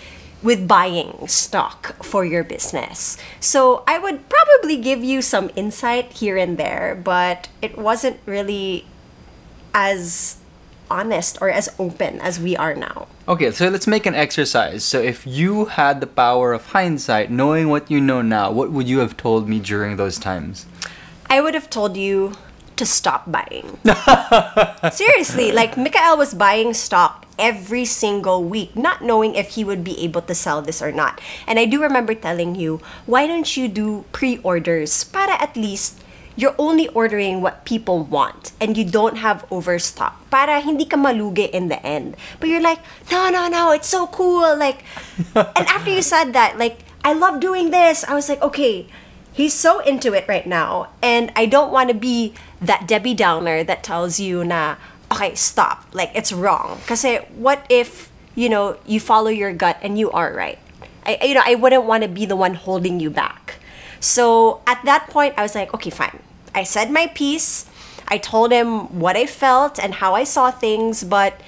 with 0.42 0.68
buying 0.68 1.26
stock 1.26 2.04
for 2.04 2.24
your 2.24 2.44
business. 2.44 3.16
So 3.40 3.82
I 3.86 3.98
would 3.98 4.28
probably 4.28 4.76
give 4.76 5.02
you 5.02 5.22
some 5.22 5.50
insight 5.56 6.12
here 6.12 6.36
and 6.36 6.58
there, 6.58 6.94
but 6.94 7.48
it 7.62 7.78
wasn't 7.78 8.20
really 8.26 8.86
as 9.76 10.38
honest 10.88 11.36
or 11.44 11.52
as 11.52 11.68
open 11.78 12.18
as 12.24 12.40
we 12.40 12.56
are 12.56 12.74
now. 12.74 13.06
Okay, 13.28 13.52
so 13.52 13.68
let's 13.68 13.86
make 13.86 14.06
an 14.06 14.14
exercise. 14.14 14.82
So, 14.82 15.02
if 15.02 15.26
you 15.26 15.66
had 15.66 16.00
the 16.00 16.06
power 16.06 16.54
of 16.56 16.72
hindsight, 16.72 17.30
knowing 17.30 17.68
what 17.68 17.90
you 17.90 18.00
know 18.00 18.22
now, 18.22 18.50
what 18.50 18.72
would 18.72 18.88
you 18.88 19.04
have 19.04 19.16
told 19.16 19.48
me 19.48 19.60
during 19.60 19.96
those 20.00 20.18
times? 20.18 20.64
I 21.28 21.42
would 21.42 21.52
have 21.52 21.68
told 21.68 21.96
you 21.96 22.32
to 22.76 22.86
stop 22.86 23.28
buying. 23.30 23.76
Seriously, 24.92 25.52
like 25.52 25.76
Mikael 25.76 26.16
was 26.16 26.32
buying 26.32 26.72
stock 26.72 27.26
every 27.38 27.84
single 27.84 28.44
week, 28.44 28.76
not 28.76 29.02
knowing 29.02 29.34
if 29.34 29.60
he 29.60 29.64
would 29.64 29.82
be 29.82 29.98
able 30.00 30.22
to 30.22 30.34
sell 30.34 30.62
this 30.62 30.80
or 30.80 30.92
not. 30.92 31.20
And 31.46 31.58
I 31.58 31.66
do 31.66 31.82
remember 31.82 32.14
telling 32.14 32.54
you, 32.54 32.80
why 33.04 33.26
don't 33.26 33.48
you 33.56 33.68
do 33.68 34.04
pre-orders 34.12 35.04
para 35.04 35.36
at 35.40 35.56
least 35.56 36.00
you're 36.36 36.54
only 36.58 36.88
ordering 36.88 37.40
what 37.40 37.64
people 37.64 38.04
want 38.04 38.52
and 38.60 38.76
you 38.76 38.84
don't 38.84 39.16
have 39.16 39.44
overstock 39.50 40.20
para 40.30 40.60
hindi 40.60 40.84
ka 40.84 40.96
malugi 40.96 41.48
in 41.50 41.68
the 41.68 41.80
end. 41.84 42.14
But 42.38 42.50
you're 42.50 42.62
like, 42.62 42.78
no, 43.10 43.30
no, 43.30 43.48
no, 43.48 43.72
it's 43.72 43.88
so 43.88 44.06
cool. 44.06 44.56
Like, 44.56 44.84
and 45.34 45.66
after 45.66 45.90
you 45.90 46.02
said 46.02 46.32
that, 46.34 46.58
like, 46.58 46.84
I 47.02 47.14
love 47.14 47.40
doing 47.40 47.70
this, 47.70 48.04
I 48.04 48.14
was 48.14 48.28
like, 48.28 48.42
okay, 48.42 48.86
he's 49.32 49.54
so 49.54 49.80
into 49.80 50.12
it 50.12 50.28
right 50.28 50.46
now. 50.46 50.92
And 51.02 51.32
I 51.34 51.46
don't 51.46 51.72
want 51.72 51.88
to 51.88 51.96
be 51.96 52.34
that 52.60 52.86
Debbie 52.86 53.14
Downer 53.14 53.64
that 53.64 53.82
tells 53.82 54.20
you 54.20 54.44
na, 54.44 54.76
okay, 55.10 55.34
stop. 55.34 55.88
Like, 55.92 56.12
it's 56.14 56.32
wrong. 56.32 56.80
Kasi 56.86 57.18
what 57.34 57.64
if, 57.70 58.12
you 58.34 58.48
know, 58.48 58.76
you 58.84 59.00
follow 59.00 59.32
your 59.32 59.52
gut 59.52 59.78
and 59.80 59.98
you 59.98 60.10
are 60.12 60.32
right? 60.34 60.58
I, 61.06 61.18
you 61.22 61.34
know, 61.34 61.42
I 61.44 61.54
wouldn't 61.54 61.84
want 61.84 62.02
to 62.02 62.08
be 62.08 62.26
the 62.26 62.36
one 62.36 62.54
holding 62.54 63.00
you 63.00 63.08
back. 63.08 63.56
So 64.00 64.60
at 64.66 64.84
that 64.84 65.08
point, 65.10 65.34
I 65.36 65.42
was 65.42 65.54
like, 65.54 65.72
okay, 65.74 65.90
fine. 65.90 66.20
I 66.54 66.64
said 66.64 66.90
my 66.90 67.06
piece. 67.08 67.66
I 68.08 68.18
told 68.18 68.52
him 68.52 69.00
what 69.00 69.16
I 69.16 69.26
felt 69.26 69.78
and 69.78 69.94
how 69.94 70.14
I 70.14 70.24
saw 70.24 70.50
things, 70.50 71.02
but 71.02 71.40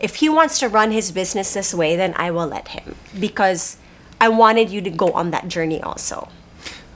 if 0.00 0.16
he 0.16 0.28
wants 0.28 0.58
to 0.60 0.68
run 0.68 0.90
his 0.90 1.12
business 1.12 1.52
this 1.54 1.74
way, 1.74 1.96
then 1.96 2.14
I 2.16 2.30
will 2.30 2.46
let 2.46 2.68
him 2.68 2.96
because 3.18 3.76
I 4.20 4.28
wanted 4.28 4.70
you 4.70 4.80
to 4.82 4.90
go 4.90 5.12
on 5.12 5.30
that 5.30 5.48
journey 5.48 5.82
also. 5.82 6.28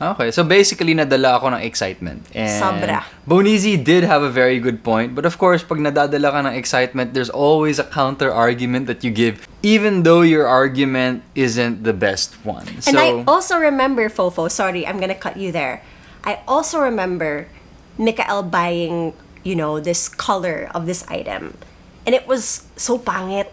Okay, 0.00 0.32
so 0.32 0.40
basically 0.40 0.96
nadala 0.96 1.36
ako 1.36 1.52
ng 1.52 1.60
excitement. 1.60 2.24
And 2.32 2.48
Sobra. 2.48 3.04
Bonizi 3.28 3.76
did 3.76 4.00
have 4.08 4.24
a 4.24 4.32
very 4.32 4.56
good 4.56 4.80
point, 4.80 5.12
but 5.12 5.28
of 5.28 5.36
course, 5.36 5.60
pag 5.60 5.76
nadadala 5.76 6.32
ka 6.32 6.40
ng 6.48 6.56
excitement, 6.56 7.12
there's 7.12 7.28
always 7.28 7.76
a 7.76 7.84
counter 7.84 8.32
argument 8.32 8.88
that 8.88 9.04
you 9.04 9.12
give, 9.12 9.44
even 9.60 10.08
though 10.08 10.24
your 10.24 10.48
argument 10.48 11.20
isn't 11.36 11.84
the 11.84 11.92
best 11.92 12.32
one. 12.48 12.64
And 12.88 12.96
I 12.96 13.20
also 13.28 13.60
remember, 13.60 14.08
Fofo, 14.08 14.48
sorry, 14.48 14.88
I'm 14.88 14.96
gonna 14.96 15.20
cut 15.20 15.36
you 15.36 15.52
there. 15.52 15.84
I 16.24 16.40
also 16.48 16.80
remember 16.80 17.52
Mikael 18.00 18.40
buying, 18.42 19.12
you 19.44 19.52
know, 19.52 19.84
this 19.84 20.08
color 20.08 20.72
of 20.72 20.88
this 20.88 21.04
item. 21.12 21.60
And 22.08 22.16
it 22.16 22.24
was 22.24 22.64
so 22.72 22.96
pangit. 22.96 23.52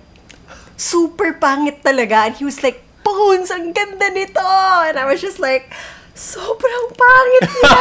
Super 0.79 1.35
pangit 1.35 1.83
talaga. 1.83 2.31
And 2.31 2.35
he 2.39 2.47
was 2.47 2.63
like, 2.63 2.87
Bones, 3.03 3.51
ang 3.51 3.71
ganda 3.71 4.11
nito! 4.11 4.43
And 4.83 4.99
I 4.99 5.07
was 5.07 5.23
just 5.23 5.39
like, 5.39 5.71
sobrang 6.17 6.85
pangit 6.97 7.45
niya! 7.45 7.77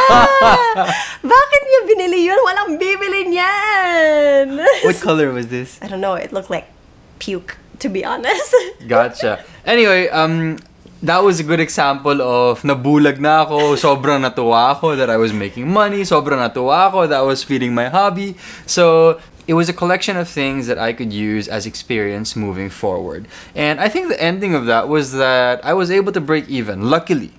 Bakit 1.33 1.61
niya 1.65 1.79
binili 1.89 2.19
yun? 2.29 2.39
Walang 2.45 2.77
bibili 2.77 3.33
niyan! 3.33 4.61
What 4.85 4.97
color 5.01 5.33
was 5.33 5.49
this? 5.49 5.81
I 5.81 5.89
don't 5.89 5.99
know, 5.99 6.13
it 6.13 6.29
looked 6.31 6.53
like 6.53 6.69
puke, 7.17 7.57
to 7.81 7.89
be 7.89 8.05
honest. 8.05 8.53
Gotcha. 8.87 9.41
Anyway, 9.65 10.07
um, 10.13 10.61
that 11.01 11.25
was 11.25 11.41
a 11.41 11.43
good 11.43 11.59
example 11.59 12.21
of 12.21 12.61
nabulag 12.61 13.19
na 13.19 13.41
ako, 13.43 13.73
sobrang 13.73 14.21
natuwa 14.21 14.77
ako 14.77 14.95
that 14.95 15.09
I 15.09 15.17
was 15.17 15.33
making 15.33 15.67
money, 15.67 16.05
sobrang 16.05 16.37
natuwa 16.37 16.93
ako 16.93 17.09
that 17.09 17.17
I 17.17 17.25
was 17.25 17.43
feeding 17.43 17.73
my 17.73 17.89
hobby. 17.89 18.37
So, 18.69 19.17
it 19.47 19.53
was 19.53 19.69
a 19.69 19.73
collection 19.73 20.17
of 20.17 20.27
things 20.27 20.67
that 20.67 20.77
I 20.77 20.91
could 20.93 21.13
use 21.13 21.47
as 21.47 21.65
experience 21.65 22.35
moving 22.35 22.69
forward. 22.69 23.27
And 23.55 23.79
I 23.79 23.87
think 23.89 24.09
the 24.09 24.21
ending 24.21 24.53
of 24.53 24.65
that 24.67 24.89
was 24.89 25.13
that 25.13 25.63
I 25.63 25.73
was 25.73 25.89
able 25.89 26.11
to 26.11 26.21
break 26.21 26.49
even, 26.49 26.89
luckily. 26.89 27.31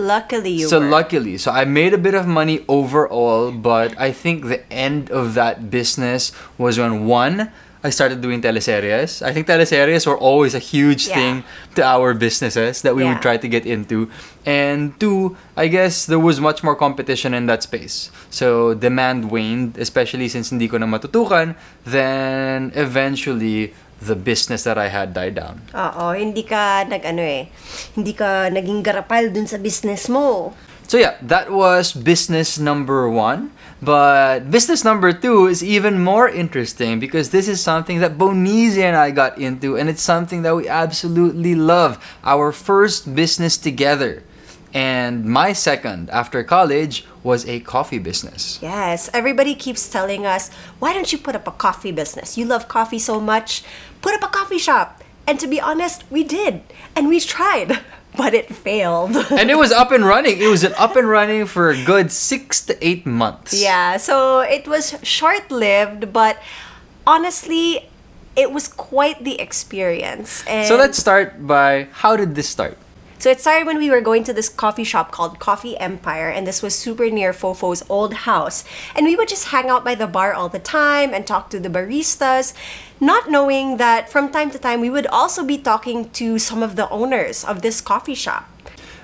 Luckily, 0.00 0.64
you 0.64 0.68
so 0.68 0.80
were. 0.80 0.88
luckily, 0.88 1.36
so 1.36 1.52
I 1.52 1.68
made 1.68 1.92
a 1.92 2.00
bit 2.00 2.14
of 2.16 2.24
money 2.26 2.64
overall, 2.72 3.52
but 3.52 3.92
I 4.00 4.12
think 4.16 4.48
the 4.48 4.64
end 4.72 5.10
of 5.12 5.34
that 5.36 5.68
business 5.68 6.32
was 6.56 6.80
when 6.80 7.04
one, 7.04 7.52
I 7.84 7.88
started 7.92 8.20
doing 8.24 8.40
teleseries. 8.40 9.20
I 9.20 9.32
think 9.32 9.44
teleseries 9.46 10.06
were 10.08 10.16
always 10.16 10.54
a 10.56 10.60
huge 10.60 11.08
Yeah. 11.08 11.14
thing 11.16 11.34
to 11.76 11.84
our 11.84 12.12
businesses 12.16 12.80
that 12.80 12.96
we 12.96 13.04
Yeah. 13.04 13.12
would 13.12 13.20
try 13.20 13.36
to 13.36 13.48
get 13.48 13.64
into. 13.68 14.08
And 14.48 14.96
two, 15.00 15.36
I 15.56 15.68
guess 15.68 16.04
there 16.08 16.20
was 16.20 16.40
much 16.40 16.64
more 16.64 16.76
competition 16.76 17.32
in 17.36 17.44
that 17.52 17.60
space. 17.64 18.08
So 18.32 18.72
demand 18.72 19.28
waned, 19.28 19.76
especially 19.76 20.28
since 20.32 20.48
hindi 20.48 20.68
ko 20.68 20.76
na 20.80 20.88
matutukan, 20.88 21.56
then 21.84 22.72
eventually 22.76 23.72
the 24.00 24.16
business 24.16 24.64
that 24.64 24.80
I 24.80 24.88
had 24.88 25.12
died 25.12 25.36
down. 25.36 25.60
Oo, 25.76 26.16
hindi 26.16 26.42
ka 26.42 26.88
nag 26.88 27.04
ano 27.04 27.20
eh, 27.20 27.52
hindi 27.94 28.16
ka 28.16 28.48
naging 28.48 28.80
garapal 28.80 29.28
dun 29.28 29.46
sa 29.46 29.60
business 29.60 30.08
mo. 30.08 30.56
So 30.90 30.98
yeah, 30.98 31.14
that 31.22 31.54
was 31.54 31.94
business 31.94 32.58
number 32.58 33.06
one. 33.06 33.54
But 33.80 34.50
business 34.50 34.84
number 34.84 35.12
two 35.12 35.46
is 35.46 35.64
even 35.64 36.02
more 36.04 36.28
interesting 36.28 37.00
because 37.00 37.30
this 37.30 37.48
is 37.48 37.62
something 37.62 38.00
that 38.04 38.18
Bonizi 38.18 38.84
and 38.84 38.96
I 38.96 39.08
got 39.08 39.38
into, 39.38 39.78
and 39.78 39.88
it's 39.88 40.02
something 40.02 40.42
that 40.42 40.52
we 40.52 40.68
absolutely 40.68 41.54
love. 41.54 41.96
Our 42.20 42.52
first 42.52 43.14
business 43.14 43.56
together. 43.56 44.20
And 44.72 45.24
my 45.24 45.52
second 45.52 46.10
after 46.10 46.44
college 46.44 47.04
was 47.22 47.46
a 47.48 47.60
coffee 47.60 47.98
business. 47.98 48.58
Yes, 48.62 49.10
everybody 49.12 49.54
keeps 49.54 49.88
telling 49.88 50.24
us, 50.26 50.50
why 50.78 50.92
don't 50.94 51.10
you 51.12 51.18
put 51.18 51.34
up 51.34 51.46
a 51.48 51.50
coffee 51.50 51.92
business? 51.92 52.38
You 52.38 52.46
love 52.46 52.68
coffee 52.68 52.98
so 52.98 53.20
much, 53.20 53.62
put 54.00 54.14
up 54.14 54.22
a 54.22 54.28
coffee 54.32 54.58
shop. 54.58 55.02
And 55.26 55.38
to 55.40 55.46
be 55.46 55.60
honest, 55.60 56.04
we 56.10 56.24
did. 56.24 56.62
And 56.96 57.08
we 57.08 57.20
tried, 57.20 57.80
but 58.16 58.32
it 58.34 58.54
failed. 58.54 59.16
And 59.30 59.50
it 59.50 59.58
was 59.58 59.72
up 59.72 59.90
and 59.90 60.04
running. 60.04 60.38
It 60.40 60.48
was 60.48 60.64
up 60.64 60.94
and 60.96 61.08
running 61.08 61.46
for 61.46 61.70
a 61.70 61.84
good 61.84 62.10
six 62.12 62.60
to 62.66 62.78
eight 62.86 63.04
months. 63.06 63.52
yeah, 63.60 63.96
so 63.96 64.40
it 64.40 64.66
was 64.68 64.94
short 65.02 65.50
lived, 65.50 66.12
but 66.12 66.38
honestly, 67.06 67.88
it 68.36 68.52
was 68.52 68.68
quite 68.68 69.24
the 69.24 69.40
experience. 69.40 70.44
And 70.46 70.66
So 70.66 70.76
let's 70.76 70.98
start 70.98 71.46
by 71.46 71.88
how 71.92 72.16
did 72.16 72.34
this 72.34 72.48
start? 72.48 72.78
So 73.20 73.28
it 73.28 73.38
started 73.38 73.66
when 73.66 73.76
we 73.76 73.90
were 73.90 74.00
going 74.00 74.24
to 74.24 74.32
this 74.32 74.48
coffee 74.48 74.82
shop 74.82 75.12
called 75.12 75.38
Coffee 75.38 75.76
Empire, 75.76 76.30
and 76.30 76.46
this 76.46 76.62
was 76.62 76.74
super 76.74 77.10
near 77.10 77.34
Fofo's 77.34 77.84
old 77.90 78.24
house. 78.24 78.64
And 78.96 79.04
we 79.04 79.14
would 79.14 79.28
just 79.28 79.48
hang 79.48 79.68
out 79.68 79.84
by 79.84 79.94
the 79.94 80.06
bar 80.06 80.32
all 80.32 80.48
the 80.48 80.58
time 80.58 81.12
and 81.12 81.26
talk 81.26 81.50
to 81.50 81.60
the 81.60 81.68
baristas, 81.68 82.54
not 82.98 83.30
knowing 83.30 83.76
that 83.76 84.08
from 84.08 84.32
time 84.32 84.50
to 84.52 84.58
time 84.58 84.80
we 84.80 84.88
would 84.88 85.06
also 85.08 85.44
be 85.44 85.58
talking 85.58 86.08
to 86.16 86.38
some 86.38 86.62
of 86.62 86.76
the 86.76 86.88
owners 86.88 87.44
of 87.44 87.60
this 87.60 87.82
coffee 87.82 88.14
shop. 88.14 88.48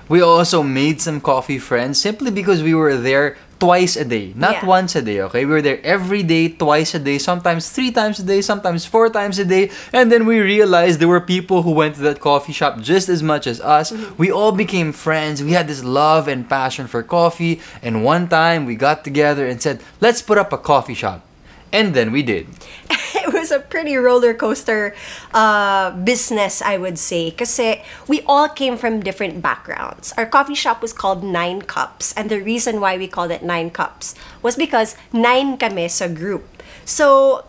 We 0.09 0.19
also 0.19 0.63
made 0.63 0.99
some 0.99 1.21
coffee 1.21 1.59
friends 1.59 2.01
simply 2.01 2.31
because 2.31 2.63
we 2.63 2.73
were 2.73 2.97
there 2.97 3.37
twice 3.59 3.95
a 3.97 4.05
day, 4.05 4.33
not 4.35 4.61
Yeah. 4.61 4.65
once 4.65 4.95
a 4.95 5.01
day, 5.01 5.21
okay? 5.21 5.43
We 5.45 5.51
were 5.51 5.61
there 5.61 5.79
every 5.83 6.23
day, 6.23 6.49
twice 6.49 6.93
a 6.93 6.99
day, 6.99 7.17
sometimes 7.17 7.69
three 7.69 7.91
times 7.91 8.19
a 8.19 8.23
day, 8.23 8.41
sometimes 8.41 8.85
four 8.85 9.09
times 9.09 9.39
a 9.39 9.45
day. 9.45 9.69
And 9.91 10.11
then 10.11 10.25
we 10.25 10.39
realized 10.39 10.99
there 10.99 11.07
were 11.07 11.21
people 11.21 11.63
who 11.63 11.71
went 11.71 11.95
to 11.95 12.01
that 12.01 12.19
coffee 12.19 12.53
shop 12.53 12.79
just 12.81 13.09
as 13.09 13.21
much 13.23 13.47
as 13.47 13.59
us. 13.61 13.91
Mm-hmm. 13.91 14.13
We 14.17 14.31
all 14.31 14.51
became 14.51 14.91
friends. 14.93 15.41
We 15.43 15.53
had 15.53 15.67
this 15.67 15.83
love 15.83 16.27
and 16.27 16.47
passion 16.47 16.87
for 16.87 17.01
coffee. 17.03 17.59
And 17.81 18.03
one 18.03 18.27
time 18.27 18.65
we 18.65 18.75
got 18.75 19.03
together 19.03 19.47
and 19.47 19.61
said, 19.61 19.81
let's 20.01 20.21
put 20.21 20.37
up 20.37 20.53
a 20.53 20.57
coffee 20.57 20.93
shop. 20.93 21.26
And 21.71 21.93
then 21.93 22.11
we 22.11 22.23
did. 22.23 22.47
it 22.89 23.33
was 23.33 23.51
a 23.51 23.59
pretty 23.59 23.95
roller 23.95 24.33
coaster 24.33 24.95
uh, 25.33 25.91
business, 25.91 26.61
I 26.61 26.77
would 26.77 26.97
say. 26.97 27.31
Kasi 27.31 27.83
we 28.07 28.21
all 28.25 28.47
came 28.47 28.77
from 28.77 29.01
different 29.01 29.41
backgrounds. 29.41 30.13
Our 30.17 30.25
coffee 30.25 30.55
shop 30.55 30.81
was 30.81 30.93
called 30.93 31.23
Nine 31.23 31.61
Cups. 31.61 32.13
And 32.15 32.29
the 32.29 32.41
reason 32.41 32.79
why 32.79 32.97
we 32.97 33.07
called 33.07 33.31
it 33.31 33.43
Nine 33.43 33.69
Cups 33.69 34.15
was 34.41 34.55
because 34.55 34.95
nine 35.11 35.57
kami 35.57 35.87
sa 35.87 36.07
group. 36.07 36.47
So 36.85 37.43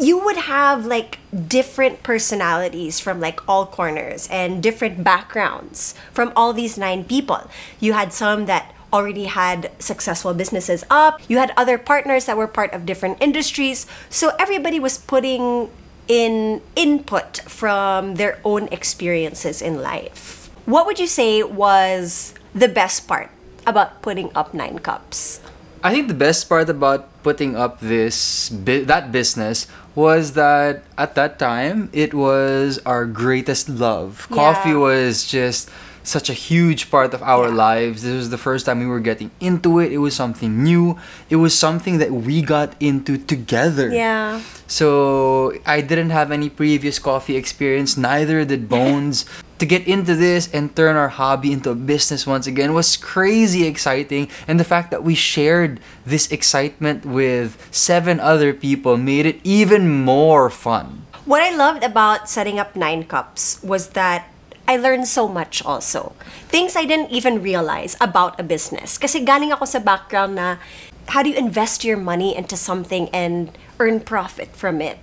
you 0.00 0.18
would 0.24 0.48
have 0.48 0.86
like 0.86 1.18
different 1.30 2.02
personalities 2.02 2.98
from 2.98 3.20
like 3.20 3.46
all 3.46 3.66
corners 3.66 4.26
and 4.32 4.62
different 4.62 5.04
backgrounds 5.04 5.94
from 6.12 6.32
all 6.34 6.52
these 6.52 6.78
nine 6.78 7.04
people. 7.04 7.50
You 7.78 7.92
had 7.92 8.12
some 8.12 8.46
that 8.46 8.72
already 8.92 9.24
had 9.24 9.70
successful 9.78 10.34
businesses 10.34 10.84
up. 10.90 11.20
You 11.28 11.38
had 11.38 11.52
other 11.56 11.78
partners 11.78 12.26
that 12.26 12.36
were 12.36 12.48
part 12.48 12.72
of 12.72 12.86
different 12.86 13.18
industries. 13.20 13.86
So 14.08 14.32
everybody 14.38 14.80
was 14.80 14.98
putting 14.98 15.70
in 16.08 16.60
input 16.74 17.38
from 17.46 18.16
their 18.16 18.38
own 18.44 18.66
experiences 18.72 19.62
in 19.62 19.80
life. 19.80 20.50
What 20.66 20.86
would 20.86 20.98
you 20.98 21.06
say 21.06 21.42
was 21.42 22.34
the 22.54 22.68
best 22.68 23.06
part 23.06 23.30
about 23.66 24.02
putting 24.02 24.30
up 24.34 24.52
Nine 24.52 24.78
Cups? 24.80 25.40
I 25.82 25.94
think 25.94 26.08
the 26.08 26.18
best 26.18 26.48
part 26.48 26.68
about 26.68 27.08
putting 27.22 27.56
up 27.56 27.80
this 27.80 28.50
that 28.52 29.12
business 29.12 29.66
was 29.94 30.32
that 30.32 30.84
at 30.98 31.14
that 31.14 31.38
time 31.38 31.88
it 31.92 32.12
was 32.12 32.78
our 32.84 33.06
greatest 33.06 33.68
love. 33.68 34.28
Coffee 34.30 34.74
was 34.74 35.24
just 35.24 35.70
such 36.10 36.28
a 36.28 36.34
huge 36.34 36.90
part 36.90 37.14
of 37.14 37.22
our 37.22 37.48
Yeah. 37.48 37.54
lives. 37.70 38.02
This 38.02 38.14
was 38.14 38.30
the 38.30 38.38
first 38.38 38.66
time 38.66 38.78
we 38.80 38.86
were 38.86 39.00
getting 39.00 39.30
into 39.40 39.78
it. 39.78 39.92
It 39.92 39.98
was 39.98 40.14
something 40.14 40.62
new. 40.62 40.96
It 41.30 41.36
was 41.36 41.56
something 41.56 41.98
that 42.02 42.10
we 42.12 42.42
got 42.42 42.74
into 42.80 43.16
together. 43.16 43.88
Yeah. 43.88 44.40
So 44.66 45.52
I 45.66 45.80
didn't 45.80 46.10
have 46.10 46.30
any 46.30 46.48
previous 46.48 46.98
coffee 46.98 47.36
experience, 47.36 47.96
neither 47.96 48.44
did 48.44 48.68
Bones. 48.74 49.24
to 49.60 49.66
get 49.68 49.84
into 49.86 50.16
this 50.16 50.48
and 50.56 50.72
turn 50.74 50.96
our 50.96 51.12
hobby 51.12 51.52
into 51.52 51.68
a 51.68 51.74
business 51.76 52.24
once 52.26 52.46
again 52.48 52.72
was 52.72 52.96
crazy 52.96 53.66
exciting. 53.68 54.24
And 54.48 54.56
the 54.58 54.64
fact 54.64 54.88
that 54.90 55.04
we 55.04 55.12
shared 55.14 55.80
this 56.08 56.32
excitement 56.32 57.04
with 57.04 57.60
seven 57.70 58.16
other 58.24 58.54
people 58.56 58.96
made 58.96 59.26
it 59.28 59.36
even 59.44 59.84
more 60.00 60.48
fun. 60.48 61.04
What 61.28 61.42
I 61.44 61.52
loved 61.54 61.84
about 61.84 62.24
setting 62.24 62.56
up 62.58 62.72
Nine 62.74 63.04
Cups 63.04 63.60
was 63.62 63.92
that 63.92 64.32
I 64.70 64.76
learned 64.78 65.10
so 65.10 65.26
much 65.26 65.66
also. 65.66 66.14
Things 66.46 66.78
I 66.78 66.86
didn't 66.86 67.10
even 67.10 67.42
realize 67.42 67.98
about 67.98 68.38
a 68.38 68.46
business. 68.46 69.02
Kasi 69.02 69.26
galing 69.26 69.50
ako 69.50 69.66
sa 69.66 69.82
background 69.82 70.38
na 70.38 70.62
how 71.10 71.26
do 71.26 71.30
you 71.34 71.34
invest 71.34 71.82
your 71.82 71.98
money 71.98 72.38
into 72.38 72.54
something 72.54 73.10
and 73.10 73.50
earn 73.82 73.98
profit 73.98 74.54
from 74.54 74.78
it? 74.78 75.02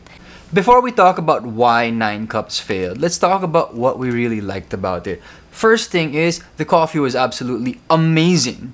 Before 0.55 0.79
we 0.79 0.95
talk 0.95 1.19
about 1.19 1.43
why 1.43 1.91
Nine 1.91 2.31
Cups 2.31 2.63
failed, 2.63 3.03
let's 3.03 3.19
talk 3.19 3.43
about 3.43 3.75
what 3.75 3.99
we 3.99 4.07
really 4.07 4.39
liked 4.39 4.71
about 4.71 5.03
it. 5.03 5.19
First 5.51 5.91
thing 5.91 6.15
is, 6.15 6.39
the 6.55 6.63
coffee 6.63 7.03
was 7.03 7.11
absolutely 7.11 7.83
amazing. 7.91 8.71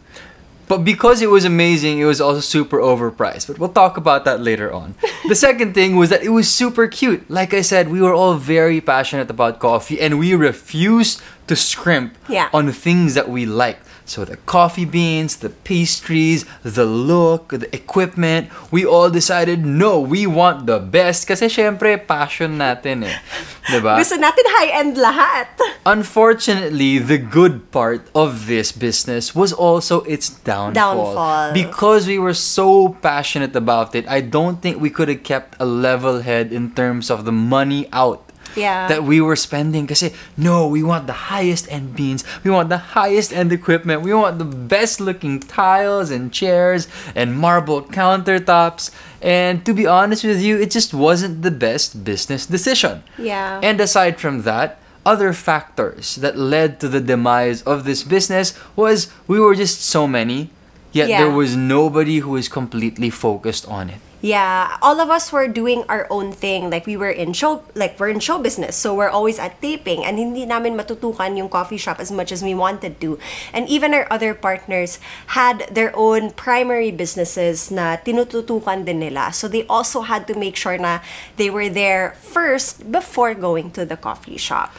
But 0.68 0.80
because 0.80 1.22
it 1.22 1.30
was 1.30 1.46
amazing, 1.46 2.00
it 2.00 2.06
was 2.06 2.22
also 2.22 2.40
super 2.40 2.78
overpriced. 2.78 3.48
But 3.48 3.60
we'll 3.60 3.70
talk 3.74 3.98
about 3.98 4.26
that 4.26 4.40
later 4.40 4.72
on. 4.72 4.96
the 5.28 5.36
second 5.36 5.74
thing 5.74 5.96
was 5.96 6.10
that 6.10 6.24
it 6.24 6.30
was 6.30 6.50
super 6.50 6.88
cute. 6.88 7.30
Like 7.30 7.54
I 7.54 7.62
said, 7.62 7.90
we 7.90 8.02
were 8.02 8.14
all 8.14 8.36
very 8.36 8.82
passionate 8.82 9.30
about 9.30 9.60
coffee 9.60 10.00
and 10.00 10.20
we 10.20 10.34
refused 10.36 11.22
to 11.48 11.56
scrimp 11.56 12.16
Yeah. 12.30 12.50
on 12.54 12.66
the 12.66 12.74
things 12.76 13.14
that 13.16 13.28
we 13.30 13.46
liked. 13.46 13.84
So 14.06 14.26
the 14.28 14.36
coffee 14.44 14.84
beans, 14.84 15.40
the 15.40 15.48
pastries, 15.48 16.44
the 16.62 16.84
look, 16.84 17.56
the 17.56 17.72
equipment, 17.72 18.52
we 18.68 18.84
all 18.84 19.08
decided 19.10 19.64
no, 19.64 19.96
we 20.04 20.28
want 20.28 20.68
the 20.68 20.76
best 20.80 21.24
kasi 21.24 21.48
syempre 21.48 21.96
passion 21.96 22.60
natin 22.60 23.08
eh. 23.08 23.16
'Di 23.72 23.80
ba? 23.80 23.96
Gusto 23.96 24.20
natin 24.20 24.44
high-end 24.60 25.00
lahat. 25.00 25.48
Unfortunately, 25.88 27.00
the 27.00 27.16
good 27.16 27.72
part 27.72 28.04
of 28.12 28.52
this 28.52 28.76
business 28.76 29.32
was 29.32 29.56
also 29.56 30.04
its 30.04 30.28
downfall. 30.44 31.16
Downfall. 31.16 31.48
Because 31.56 32.04
we 32.04 32.20
were 32.20 32.36
so 32.36 33.00
passionate 33.00 33.56
about 33.56 33.96
it, 33.96 34.04
I 34.12 34.20
don't 34.20 34.60
think 34.60 34.84
we 34.84 34.92
could 34.92 35.08
have 35.08 35.24
kept 35.24 35.56
a 35.64 35.66
level 35.66 36.28
head 36.28 36.52
in 36.52 36.76
terms 36.76 37.08
of 37.08 37.24
the 37.24 37.32
money 37.32 37.88
out 37.96 38.20
Yeah. 38.56 38.88
that 38.88 39.04
we 39.04 39.20
were 39.22 39.36
spending 39.36 39.88
kasi 39.88 40.14
no, 40.38 40.68
we 40.68 40.84
want 40.84 41.08
the 41.08 41.34
highest 41.34 41.66
end 41.72 41.96
beans, 41.96 42.24
we 42.44 42.52
want 42.52 42.70
the 42.70 42.94
highest 42.98 43.34
end 43.34 43.52
equipment, 43.52 44.02
we 44.02 44.14
want 44.14 44.38
the 44.38 44.46
best 44.46 45.00
looking 45.02 45.40
tiles 45.40 46.12
and 46.12 46.32
chairs 46.32 46.88
and 47.16 47.36
marble 47.38 47.82
countertops. 47.82 48.92
And 49.22 49.66
to 49.66 49.74
be 49.74 49.88
honest 49.88 50.24
with 50.24 50.42
you, 50.42 50.60
it 50.60 50.72
just 50.72 50.94
wasn't 50.94 51.42
the 51.42 51.52
best 51.52 52.04
business 52.04 52.46
decision. 52.46 53.04
Yeah. 53.18 53.60
And 53.64 53.80
aside 53.82 54.20
from 54.20 54.44
that, 54.44 54.80
other 55.06 55.34
factors 55.34 56.16
that 56.24 56.38
led 56.38 56.80
to 56.80 56.88
the 56.88 57.02
demise 57.02 57.62
of 57.64 57.84
this 57.84 58.04
business 58.04 58.54
was 58.76 59.12
we 59.28 59.40
were 59.40 59.56
just 59.56 59.82
so 59.84 60.08
many, 60.08 60.50
yet 60.92 61.10
Yeah. 61.10 61.24
there 61.28 61.32
was 61.32 61.56
nobody 61.56 62.20
who 62.20 62.32
was 62.32 62.48
completely 62.48 63.10
focused 63.10 63.68
on 63.68 63.90
it. 63.90 64.00
Yeah, 64.24 64.80
all 64.82 65.04
of 65.04 65.12
us 65.12 65.36
were 65.36 65.52
doing 65.52 65.84
our 65.92 66.08
own 66.10 66.32
thing. 66.32 66.70
Like 66.72 66.88
we 66.88 66.96
were 66.96 67.12
in 67.12 67.34
show, 67.34 67.68
like 67.76 68.00
we're 68.00 68.08
in 68.08 68.24
show 68.24 68.40
business, 68.40 68.74
so 68.78 68.96
we're 68.96 69.12
always 69.12 69.38
at 69.38 69.60
taping, 69.60 70.06
and 70.06 70.16
hindi 70.18 70.46
namin 70.46 70.80
matutukan 70.80 71.36
yung 71.36 71.50
coffee 71.50 71.76
shop 71.76 72.00
as 72.00 72.10
much 72.10 72.32
as 72.32 72.40
we 72.40 72.56
wanted 72.56 73.02
to. 73.04 73.20
And 73.52 73.68
even 73.68 73.94
our 73.94 74.08
other 74.08 74.34
partners 74.34 75.04
had 75.36 75.68
their 75.76 75.92
own 75.92 76.32
primary 76.32 76.90
businesses 76.90 77.68
na 77.68 78.00
tinututukan 78.00 78.88
din 78.88 79.04
nila. 79.04 79.36
So 79.36 79.52
they 79.52 79.68
also 79.68 80.08
had 80.08 80.24
to 80.32 80.40
make 80.40 80.56
sure 80.56 80.80
na 80.80 81.04
they 81.36 81.52
were 81.52 81.68
there 81.68 82.16
first 82.24 82.88
before 82.96 83.36
going 83.36 83.76
to 83.76 83.84
the 83.84 84.00
coffee 84.00 84.40
shop. 84.40 84.72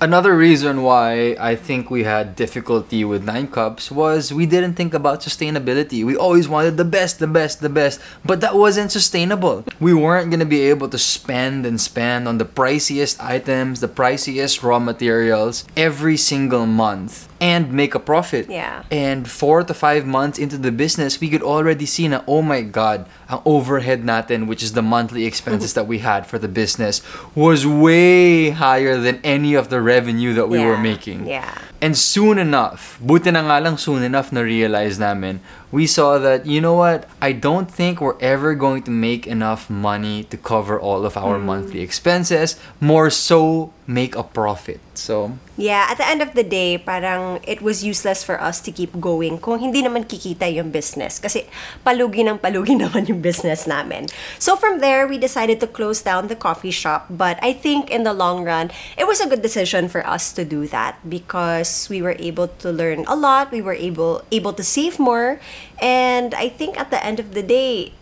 Another 0.00 0.36
reason 0.36 0.84
why 0.84 1.34
I 1.40 1.56
think 1.56 1.90
we 1.90 2.04
had 2.04 2.36
difficulty 2.36 3.04
with 3.04 3.24
Nine 3.24 3.48
Cups 3.48 3.90
was 3.90 4.32
we 4.32 4.46
didn't 4.46 4.74
think 4.74 4.94
about 4.94 5.22
sustainability. 5.22 6.06
We 6.06 6.14
always 6.14 6.48
wanted 6.48 6.76
the 6.76 6.84
best, 6.84 7.18
the 7.18 7.26
best, 7.26 7.60
the 7.60 7.68
best, 7.68 7.98
but 8.24 8.40
that 8.40 8.54
wasn't 8.54 8.92
sustainable. 8.92 9.64
We 9.80 9.92
weren't 9.92 10.30
going 10.30 10.38
to 10.38 10.46
be 10.46 10.62
able 10.70 10.88
to 10.90 10.98
spend 10.98 11.66
and 11.66 11.80
spend 11.80 12.28
on 12.28 12.38
the 12.38 12.44
priciest 12.44 13.18
items, 13.18 13.80
the 13.80 13.88
priciest 13.88 14.62
raw 14.62 14.78
materials 14.78 15.64
every 15.76 16.16
single 16.16 16.64
month 16.64 17.27
and 17.40 17.72
make 17.72 17.94
a 17.94 18.00
profit. 18.00 18.48
Yeah. 18.50 18.82
And 18.90 19.28
four 19.28 19.62
to 19.62 19.74
five 19.74 20.06
months 20.06 20.38
into 20.38 20.58
the 20.58 20.72
business, 20.72 21.20
we 21.20 21.28
could 21.28 21.42
already 21.42 21.86
see 21.86 22.08
na, 22.08 22.22
oh 22.26 22.42
my 22.42 22.62
God, 22.62 23.06
ang 23.28 23.40
overhead 23.44 24.02
natin, 24.02 24.46
which 24.46 24.62
is 24.62 24.72
the 24.72 24.82
monthly 24.82 25.24
expenses 25.24 25.74
that 25.78 25.86
we 25.86 25.98
had 25.98 26.26
for 26.26 26.38
the 26.38 26.48
business, 26.48 27.02
was 27.34 27.66
way 27.66 28.50
higher 28.50 28.96
than 28.96 29.20
any 29.22 29.54
of 29.54 29.68
the 29.68 29.80
revenue 29.80 30.34
that 30.34 30.48
we 30.48 30.58
were 30.58 30.78
making. 30.78 31.26
yeah. 31.26 31.58
And 31.78 31.94
soon 31.94 32.42
enough, 32.42 32.98
buti 32.98 33.30
na 33.30 33.46
nga 33.46 33.62
lang 33.62 33.78
soon 33.78 34.02
enough 34.02 34.34
na 34.34 34.42
realize 34.42 34.98
namin, 34.98 35.38
we 35.70 35.86
saw 35.86 36.18
that, 36.18 36.42
you 36.46 36.60
know 36.60 36.74
what, 36.74 37.06
I 37.22 37.30
don't 37.30 37.70
think 37.70 38.00
we're 38.00 38.18
ever 38.18 38.58
going 38.58 38.82
to 38.82 38.90
make 38.90 39.26
enough 39.30 39.70
money 39.70 40.24
to 40.34 40.36
cover 40.36 40.80
all 40.80 41.06
of 41.06 41.16
our 41.16 41.38
monthly 41.38 41.80
expenses, 41.80 42.58
more 42.80 43.10
so 43.10 43.70
make 43.86 44.16
a 44.16 44.26
profit. 44.26 44.80
So, 44.94 45.38
Yeah, 45.58 45.90
at 45.90 45.98
the 45.98 46.06
end 46.06 46.22
of 46.22 46.38
the 46.38 46.46
day, 46.46 46.78
parang 46.78 47.42
it 47.42 47.58
was 47.58 47.82
useless 47.82 48.22
for 48.22 48.38
us 48.38 48.62
to 48.62 48.70
keep 48.70 48.94
going 49.02 49.42
kung 49.42 49.58
hindi 49.58 49.82
naman 49.82 50.06
kikita 50.06 50.46
yung 50.46 50.70
business. 50.70 51.18
Kasi 51.18 51.50
palugi 51.82 52.22
ng 52.22 52.38
palugi 52.38 52.78
naman 52.82 53.10
yung 53.10 53.18
business 53.18 53.66
namin. 53.66 54.06
So 54.38 54.54
from 54.54 54.78
there, 54.78 55.10
we 55.10 55.18
decided 55.18 55.58
to 55.58 55.66
close 55.66 55.98
down 55.98 56.30
the 56.30 56.38
coffee 56.38 56.70
shop. 56.70 57.10
But 57.10 57.42
I 57.42 57.50
think 57.50 57.90
in 57.90 58.06
the 58.06 58.14
long 58.14 58.46
run, 58.46 58.70
it 58.94 59.10
was 59.10 59.18
a 59.18 59.26
good 59.26 59.42
decision 59.42 59.90
for 59.90 60.06
us 60.06 60.30
to 60.38 60.46
do 60.46 60.70
that 60.70 61.02
because 61.02 61.66
we 61.88 62.00
were 62.00 62.16
able 62.18 62.48
to 62.64 62.72
learn 62.72 63.04
a 63.06 63.16
lot. 63.16 63.50
We 63.52 63.60
were 63.60 63.76
able 63.76 64.24
able 64.30 64.52
to 64.56 64.64
save 64.64 64.98
more. 64.98 65.40
And 65.80 66.34
I 66.34 66.48
think 66.48 66.78
at 66.80 66.90
the 66.90 67.00
end 67.00 67.20
of 67.20 67.34
the 67.34 67.42
day, 67.42 67.92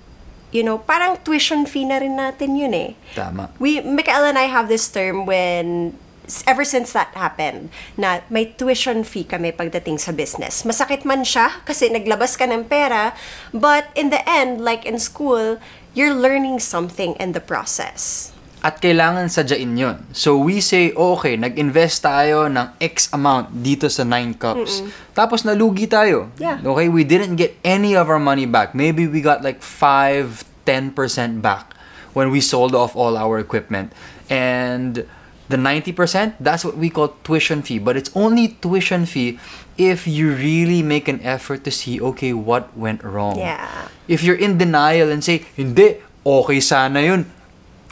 you 0.53 0.63
know, 0.63 0.79
parang 0.79 1.19
tuition 1.23 1.67
fee 1.67 1.85
na 1.85 1.99
rin 1.99 2.17
natin 2.17 2.57
yun 2.57 2.73
eh 2.73 2.91
tama. 3.13 3.51
we 3.59 3.83
Mikael 3.83 4.25
and 4.25 4.39
I 4.39 4.49
have 4.49 4.71
this 4.71 4.87
term 4.89 5.27
when 5.27 5.97
ever 6.47 6.65
since 6.67 6.93
that 6.93 7.15
happened 7.15 7.71
na 7.95 8.21
may 8.31 8.51
tuition 8.51 9.07
fee 9.07 9.25
kami 9.25 9.55
pagdating 9.55 9.99
sa 9.99 10.11
business. 10.11 10.63
Masakit 10.67 11.07
man 11.07 11.23
siya 11.23 11.63
kasi 11.63 11.91
naglabas 11.91 12.35
ka 12.35 12.47
ng 12.47 12.67
pera, 12.67 13.15
but 13.55 13.91
in 13.95 14.11
the 14.11 14.23
end, 14.27 14.63
like 14.63 14.83
in 14.83 14.99
school, 14.99 15.59
you're 15.95 16.15
learning 16.15 16.59
something 16.59 17.15
in 17.17 17.33
the 17.33 17.43
process. 17.43 18.36
At 18.67 18.83
kailangan 18.83 19.31
sadyain 19.31 19.79
yun. 19.79 20.03
So 20.11 20.35
we 20.43 20.59
say, 20.59 20.91
okay, 20.91 21.39
nag-invest 21.39 22.03
tayo 22.03 22.51
ng 22.51 22.75
X 22.83 23.15
amount 23.15 23.63
dito 23.63 23.87
sa 23.87 24.03
9 24.03 24.35
cups. 24.35 24.83
Tapos 25.15 25.47
nalugi 25.47 25.87
tayo. 25.87 26.35
Yeah. 26.35 26.59
Okay, 26.59 26.91
we 26.91 27.07
didn't 27.07 27.39
get 27.39 27.55
any 27.63 27.95
of 27.95 28.11
our 28.11 28.19
money 28.19 28.43
back. 28.43 28.75
Maybe 28.75 29.07
we 29.07 29.23
got 29.23 29.47
like 29.47 29.63
5, 29.63 30.43
10% 30.67 30.99
back 31.47 31.79
when 32.11 32.35
we 32.35 32.43
sold 32.43 32.75
off 32.75 32.99
all 32.99 33.15
our 33.15 33.39
equipment. 33.39 33.95
And 34.27 35.07
the 35.47 35.55
90%, 35.55 36.43
that's 36.43 36.67
what 36.67 36.75
we 36.75 36.91
call 36.91 37.15
tuition 37.23 37.63
fee. 37.63 37.79
But 37.79 37.95
it's 37.95 38.11
only 38.19 38.59
tuition 38.59 39.07
fee 39.07 39.39
if 39.79 40.11
you 40.11 40.35
really 40.35 40.83
make 40.83 41.07
an 41.07 41.23
effort 41.23 41.63
to 41.63 41.71
see, 41.71 42.03
okay, 42.03 42.35
what 42.35 42.75
went 42.75 43.07
wrong. 43.07 43.39
Yeah. 43.39 43.95
If 44.11 44.27
you're 44.27 44.43
in 44.43 44.59
denial 44.59 45.15
and 45.15 45.23
say, 45.23 45.47
hindi, 45.55 46.03
okay 46.27 46.59
sana 46.59 46.99
yun. 46.99 47.31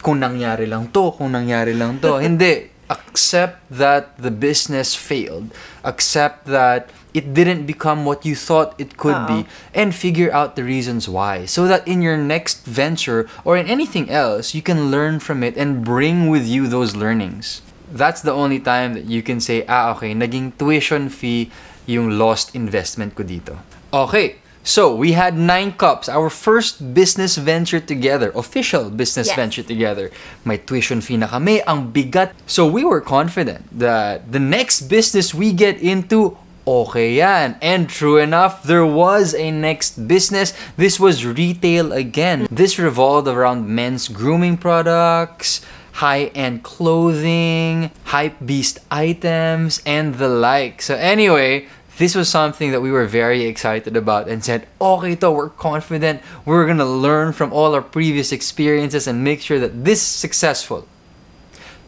Kung 0.04 0.20
nangyari 0.20 0.68
lang 0.68 0.92
to, 0.92 1.16
kung 1.16 1.32
nangyari 1.32 1.72
lang 1.72 1.96
to. 2.04 2.20
hindi. 2.20 2.68
Accept 2.92 3.64
that 3.72 4.12
the 4.20 4.28
business 4.28 4.92
failed. 4.92 5.48
Accept 5.80 6.44
that 6.44 6.92
it 7.16 7.32
didn't 7.32 7.64
become 7.64 8.04
what 8.04 8.28
you 8.28 8.36
thought 8.36 8.76
it 8.76 9.00
could 9.00 9.16
be. 9.24 9.48
And 9.72 9.96
figure 9.96 10.28
out 10.28 10.52
the 10.52 10.68
reasons 10.68 11.08
why. 11.08 11.48
So 11.48 11.64
that 11.64 11.88
in 11.88 12.04
your 12.04 12.20
next 12.20 12.68
venture 12.68 13.24
or 13.40 13.56
in 13.56 13.64
anything 13.72 14.12
else, 14.12 14.52
you 14.52 14.60
can 14.60 14.92
learn 14.92 15.24
from 15.24 15.40
it 15.40 15.56
and 15.56 15.80
bring 15.80 16.28
with 16.28 16.44
you 16.44 16.68
those 16.68 16.92
learnings. 16.92 17.64
That's 17.88 18.20
the 18.20 18.36
only 18.36 18.60
time 18.60 18.92
that 18.92 19.08
you 19.08 19.24
can 19.24 19.40
say, 19.40 19.64
ah, 19.64 19.96
okay, 19.96 20.12
naging 20.12 20.58
tuition 20.60 21.08
fee 21.08 21.48
yung 21.86 22.18
lost 22.18 22.52
investment 22.52 23.14
ko 23.16 23.24
dito. 23.24 23.56
Okay, 23.94 24.43
so 24.64 24.96
we 24.96 25.12
had 25.12 25.36
nine 25.36 25.72
cups, 25.76 26.08
our 26.08 26.30
first 26.32 26.94
business 26.96 27.36
venture 27.36 27.80
together, 27.80 28.32
official 28.34 28.88
business 28.88 29.28
Yes. 29.28 29.36
venture 29.36 29.62
together. 29.62 30.08
My 30.42 30.56
tuition 30.56 31.04
fee 31.04 31.20
na 31.20 31.28
kami, 31.28 31.60
ang 31.68 31.92
bigat. 31.92 32.32
So 32.48 32.64
we 32.66 32.82
were 32.82 33.04
confident 33.04 33.68
that 33.76 34.32
the 34.32 34.40
next 34.40 34.88
business 34.88 35.36
we 35.36 35.52
get 35.52 35.76
into, 35.84 36.40
okay 36.64 37.12
yan. 37.20 37.60
And 37.60 37.92
true 37.92 38.16
enough, 38.16 38.64
there 38.64 38.88
was 38.88 39.36
a 39.36 39.52
next 39.52 40.08
business. 40.08 40.56
This 40.80 40.96
was 40.98 41.28
retail 41.28 41.92
again. 41.92 42.48
This 42.48 42.80
revolved 42.80 43.28
around 43.28 43.68
men's 43.68 44.08
grooming 44.08 44.56
products, 44.56 45.60
high-end 46.00 46.64
clothing, 46.64 47.92
hype 48.16 48.40
beast 48.40 48.80
items, 48.90 49.84
and 49.84 50.16
the 50.16 50.26
like. 50.26 50.80
So 50.80 50.96
anyway, 50.96 51.68
this 51.98 52.14
was 52.14 52.28
something 52.28 52.72
that 52.72 52.80
we 52.80 52.90
were 52.90 53.06
very 53.06 53.44
excited 53.44 53.96
about 53.96 54.28
and 54.28 54.44
said, 54.44 54.66
okay 54.80 55.14
to, 55.16 55.30
we're 55.30 55.48
confident. 55.48 56.22
We're 56.44 56.66
gonna 56.66 56.86
learn 56.86 57.32
from 57.32 57.52
all 57.52 57.74
our 57.74 57.82
previous 57.82 58.32
experiences 58.32 59.06
and 59.06 59.22
make 59.22 59.40
sure 59.40 59.60
that 59.60 59.84
this 59.84 60.00
is 60.02 60.08
successful. 60.08 60.88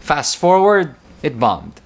Fast 0.00 0.36
forward, 0.36 0.94
it 1.22 1.40
bombed. 1.40 1.80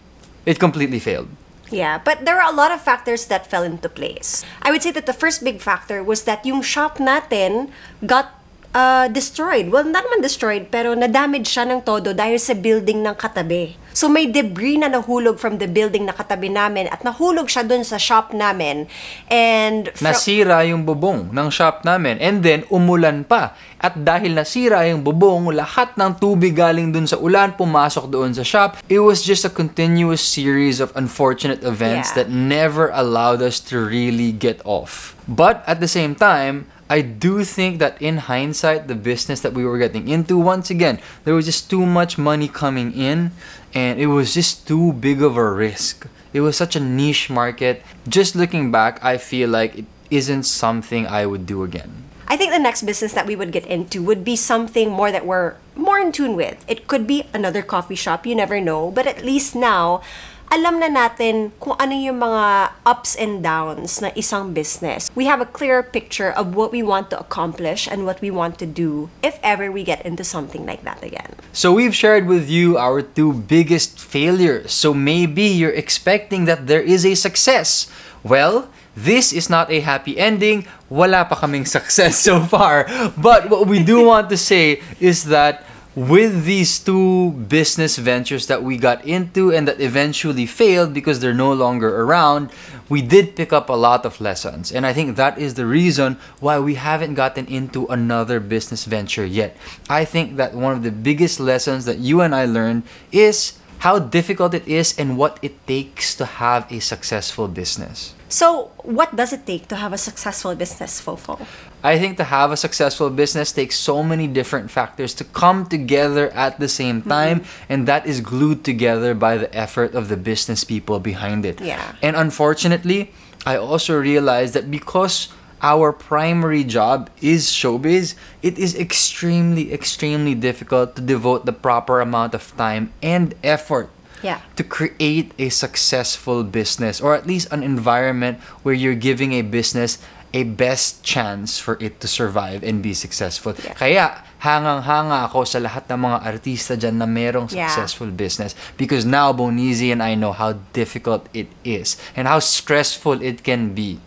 It 0.44 0.58
completely 0.58 0.98
failed. 0.98 1.28
Yeah, 1.70 2.02
but 2.02 2.24
there 2.24 2.34
were 2.34 2.50
a 2.50 2.52
lot 2.52 2.72
of 2.72 2.82
factors 2.82 3.26
that 3.26 3.46
fell 3.46 3.62
into 3.62 3.88
place. 3.88 4.44
I 4.60 4.70
would 4.70 4.82
say 4.82 4.90
that 4.90 5.06
the 5.06 5.14
first 5.14 5.44
big 5.44 5.60
factor 5.60 6.02
was 6.02 6.24
that 6.24 6.44
yung 6.44 6.62
shop 6.62 6.98
natin 6.98 7.70
got 8.04 8.39
uh, 8.72 9.06
destroyed. 9.10 9.70
Well, 9.70 9.84
not 9.84 10.06
naman 10.06 10.22
destroyed, 10.22 10.70
pero 10.70 10.94
na-damage 10.94 11.46
siya 11.50 11.66
ng 11.66 11.82
todo 11.82 12.14
dahil 12.14 12.38
sa 12.38 12.54
building 12.54 13.02
ng 13.02 13.14
katabi. 13.14 13.74
So 13.90 14.06
may 14.06 14.30
debris 14.30 14.78
na 14.78 14.86
nahulog 14.86 15.42
from 15.42 15.58
the 15.58 15.66
building 15.66 16.06
na 16.06 16.14
katabi 16.14 16.46
namin 16.46 16.86
at 16.86 17.02
nahulog 17.02 17.50
siya 17.50 17.66
dun 17.66 17.82
sa 17.82 17.98
shop 17.98 18.30
namin. 18.30 18.86
And 19.26 19.90
fro- 19.98 20.14
Nasira 20.14 20.62
yung 20.62 20.86
bubong 20.86 21.34
ng 21.34 21.48
shop 21.50 21.82
namin 21.82 22.22
and 22.22 22.46
then 22.46 22.62
umulan 22.70 23.26
pa. 23.26 23.58
At 23.80 23.98
dahil 23.98 24.36
nasira 24.36 24.84
yung 24.86 25.02
bubong, 25.02 25.50
lahat 25.50 25.96
ng 25.96 26.20
tubig 26.20 26.52
galing 26.54 26.92
dun 26.92 27.08
sa 27.08 27.16
ulan 27.16 27.56
pumasok 27.56 28.06
doon 28.06 28.30
sa 28.30 28.44
shop. 28.44 28.78
It 28.86 29.00
was 29.00 29.24
just 29.24 29.42
a 29.42 29.50
continuous 29.50 30.20
series 30.22 30.78
of 30.78 30.92
unfortunate 30.94 31.64
events 31.66 32.12
Yeah. 32.14 32.22
that 32.22 32.28
never 32.30 32.92
allowed 32.94 33.40
us 33.42 33.58
to 33.72 33.80
really 33.80 34.30
get 34.30 34.62
off. 34.62 35.16
But 35.26 35.64
at 35.66 35.80
the 35.82 35.88
same 35.90 36.14
time, 36.14 36.68
I 36.90 37.02
do 37.06 37.46
think 37.46 37.78
that 37.78 38.02
in 38.02 38.26
hindsight, 38.26 38.88
the 38.88 38.98
business 38.98 39.40
that 39.46 39.54
we 39.54 39.64
were 39.64 39.78
getting 39.78 40.08
into, 40.08 40.36
once 40.36 40.70
again, 40.70 40.98
there 41.22 41.38
was 41.38 41.46
just 41.46 41.70
too 41.70 41.86
much 41.86 42.18
money 42.18 42.48
coming 42.48 42.90
in 42.92 43.30
and 43.72 44.00
it 44.00 44.08
was 44.08 44.34
just 44.34 44.66
too 44.66 44.92
big 44.94 45.22
of 45.22 45.36
a 45.36 45.48
risk. 45.48 46.10
It 46.34 46.40
was 46.40 46.56
such 46.56 46.74
a 46.74 46.82
niche 46.82 47.30
market. 47.30 47.86
Just 48.08 48.34
looking 48.34 48.72
back, 48.72 48.98
I 49.04 49.18
feel 49.18 49.48
like 49.48 49.78
it 49.78 49.84
isn't 50.10 50.42
something 50.42 51.06
I 51.06 51.26
would 51.26 51.46
do 51.46 51.62
again. 51.62 52.10
I 52.26 52.36
think 52.36 52.50
the 52.50 52.58
next 52.58 52.82
business 52.82 53.12
that 53.14 53.26
we 53.26 53.36
would 53.36 53.52
get 53.52 53.66
into 53.66 54.02
would 54.02 54.24
be 54.24 54.34
something 54.34 54.90
more 54.90 55.10
that 55.10 55.26
we're 55.26 55.54
more 55.76 55.98
in 55.98 56.10
tune 56.10 56.34
with. 56.34 56.64
It 56.66 56.86
could 56.86 57.06
be 57.06 57.26
another 57.32 57.62
coffee 57.62 57.94
shop, 57.94 58.26
you 58.26 58.34
never 58.34 58.60
know, 58.60 58.90
but 58.90 59.06
at 59.06 59.24
least 59.24 59.54
now 59.54 60.02
alam 60.50 60.82
na 60.82 60.90
natin 60.90 61.54
kung 61.62 61.78
ano 61.78 61.94
yung 61.94 62.18
mga 62.18 62.74
ups 62.82 63.14
and 63.14 63.38
downs 63.38 64.02
na 64.02 64.10
isang 64.18 64.50
business. 64.50 65.06
We 65.14 65.30
have 65.30 65.38
a 65.38 65.46
clearer 65.46 65.86
picture 65.86 66.34
of 66.34 66.58
what 66.58 66.74
we 66.74 66.82
want 66.82 67.08
to 67.14 67.16
accomplish 67.22 67.86
and 67.86 68.02
what 68.02 68.18
we 68.18 68.34
want 68.34 68.58
to 68.58 68.66
do 68.66 69.14
if 69.22 69.38
ever 69.46 69.70
we 69.70 69.86
get 69.86 70.02
into 70.02 70.26
something 70.26 70.66
like 70.66 70.82
that 70.82 71.06
again. 71.06 71.38
So 71.54 71.70
we've 71.70 71.94
shared 71.94 72.26
with 72.26 72.50
you 72.50 72.74
our 72.76 73.00
two 73.00 73.32
biggest 73.32 74.02
failures. 74.02 74.74
So 74.74 74.90
maybe 74.92 75.46
you're 75.46 75.74
expecting 75.74 76.50
that 76.50 76.66
there 76.66 76.82
is 76.82 77.06
a 77.06 77.14
success. 77.14 77.86
Well, 78.26 78.66
this 78.98 79.32
is 79.32 79.48
not 79.48 79.70
a 79.70 79.78
happy 79.80 80.18
ending. 80.18 80.66
Wala 80.90 81.30
pa 81.30 81.38
kaming 81.38 81.66
success 81.78 82.18
so 82.18 82.42
far. 82.42 82.90
But 83.14 83.54
what 83.54 83.70
we 83.70 83.86
do 83.86 84.02
want 84.02 84.28
to 84.34 84.36
say 84.36 84.82
is 84.98 85.30
that 85.30 85.62
with 85.96 86.44
these 86.44 86.78
two 86.78 87.32
business 87.32 87.98
ventures 87.98 88.46
that 88.46 88.62
we 88.62 88.76
got 88.76 89.04
into 89.04 89.52
and 89.52 89.66
that 89.66 89.80
eventually 89.80 90.46
failed 90.46 90.94
because 90.94 91.20
they're 91.20 91.34
no 91.34 91.52
longer 91.52 92.02
around, 92.02 92.50
we 92.88 93.02
did 93.02 93.34
pick 93.34 93.52
up 93.52 93.68
a 93.68 93.74
lot 93.74 94.06
of 94.06 94.20
lessons. 94.20 94.70
And 94.70 94.86
I 94.86 94.92
think 94.92 95.16
that 95.16 95.38
is 95.38 95.54
the 95.54 95.66
reason 95.66 96.16
why 96.38 96.58
we 96.58 96.74
haven't 96.74 97.14
gotten 97.14 97.46
into 97.46 97.86
another 97.88 98.38
business 98.38 98.84
venture 98.84 99.24
yet. 99.24 99.56
I 99.88 100.04
think 100.04 100.36
that 100.36 100.54
one 100.54 100.76
of 100.76 100.82
the 100.82 100.92
biggest 100.92 101.40
lessons 101.40 101.84
that 101.86 101.98
you 101.98 102.20
and 102.20 102.34
I 102.34 102.44
learned 102.46 102.84
is 103.10 103.58
how 103.80 103.98
difficult 103.98 104.54
it 104.54 104.66
is 104.68 104.96
and 104.98 105.16
what 105.16 105.38
it 105.42 105.66
takes 105.66 106.14
to 106.16 106.24
have 106.24 106.70
a 106.70 106.80
successful 106.80 107.48
business. 107.48 108.14
So, 108.28 108.70
what 108.84 109.16
does 109.16 109.32
it 109.32 109.44
take 109.44 109.66
to 109.68 109.76
have 109.76 109.92
a 109.92 109.98
successful 109.98 110.54
business, 110.54 111.00
Fofo? 111.00 111.40
I 111.82 111.98
think 111.98 112.16
to 112.18 112.24
have 112.24 112.52
a 112.52 112.56
successful 112.56 113.10
business 113.10 113.52
takes 113.52 113.76
so 113.76 114.02
many 114.02 114.26
different 114.26 114.70
factors 114.70 115.14
to 115.14 115.24
come 115.24 115.66
together 115.66 116.30
at 116.30 116.60
the 116.60 116.68
same 116.68 117.00
mm-hmm. 117.00 117.08
time, 117.08 117.44
and 117.68 117.88
that 117.88 118.06
is 118.06 118.20
glued 118.20 118.64
together 118.64 119.14
by 119.14 119.36
the 119.38 119.48
effort 119.56 119.94
of 119.94 120.08
the 120.08 120.16
business 120.16 120.64
people 120.64 121.00
behind 121.00 121.46
it. 121.46 121.60
Yeah. 121.60 121.94
And 122.02 122.16
unfortunately, 122.16 123.12
I 123.46 123.56
also 123.56 123.98
realized 123.98 124.54
that 124.54 124.70
because 124.70 125.32
our 125.62 125.92
primary 125.92 126.64
job 126.64 127.10
is 127.20 127.48
showbiz, 127.48 128.14
it 128.42 128.58
is 128.58 128.74
extremely, 128.76 129.72
extremely 129.72 130.34
difficult 130.34 130.96
to 130.96 131.02
devote 131.02 131.44
the 131.44 131.52
proper 131.52 132.00
amount 132.00 132.34
of 132.34 132.56
time 132.56 132.92
and 133.02 133.34
effort 133.44 133.90
Yeah. 134.22 134.40
to 134.56 134.64
create 134.64 135.32
a 135.38 135.48
successful 135.48 136.44
business 136.44 137.00
or 137.00 137.14
at 137.14 137.26
least 137.26 137.48
an 137.52 137.62
environment 137.62 138.40
where 138.62 138.76
you're 138.76 138.96
giving 138.96 139.32
a 139.32 139.40
business 139.40 139.96
a 140.32 140.42
best 140.44 141.02
chance 141.02 141.58
for 141.58 141.76
it 141.82 141.98
to 142.00 142.06
survive 142.06 142.62
and 142.62 142.82
be 142.82 142.94
successful. 142.94 143.54
Yeah. 143.58 143.74
Kaya 143.74 144.04
hangang-hanga 144.38 145.26
ako 145.26 145.42
sa 145.44 145.58
lahat 145.58 145.90
ng 145.90 146.00
mga 146.06 146.18
artista 146.22 146.78
dyan 146.78 147.02
na 147.02 147.06
merong 147.06 147.50
Yeah. 147.50 147.66
successful 147.66 148.08
business 148.14 148.54
because 148.78 149.02
now 149.02 149.34
Bonizi 149.34 149.90
and 149.90 149.98
I 150.02 150.14
know 150.14 150.30
how 150.30 150.62
difficult 150.72 151.26
it 151.34 151.50
is 151.66 151.98
and 152.14 152.30
how 152.30 152.38
stressful 152.38 153.20
it 153.20 153.42
can 153.42 153.74
be. 153.74 153.98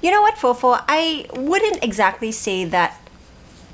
You 0.00 0.10
know 0.10 0.22
what, 0.22 0.38
Fofo? 0.40 0.78
I 0.88 1.26
wouldn't 1.36 1.82
exactly 1.84 2.30
say 2.32 2.64
that 2.64 2.96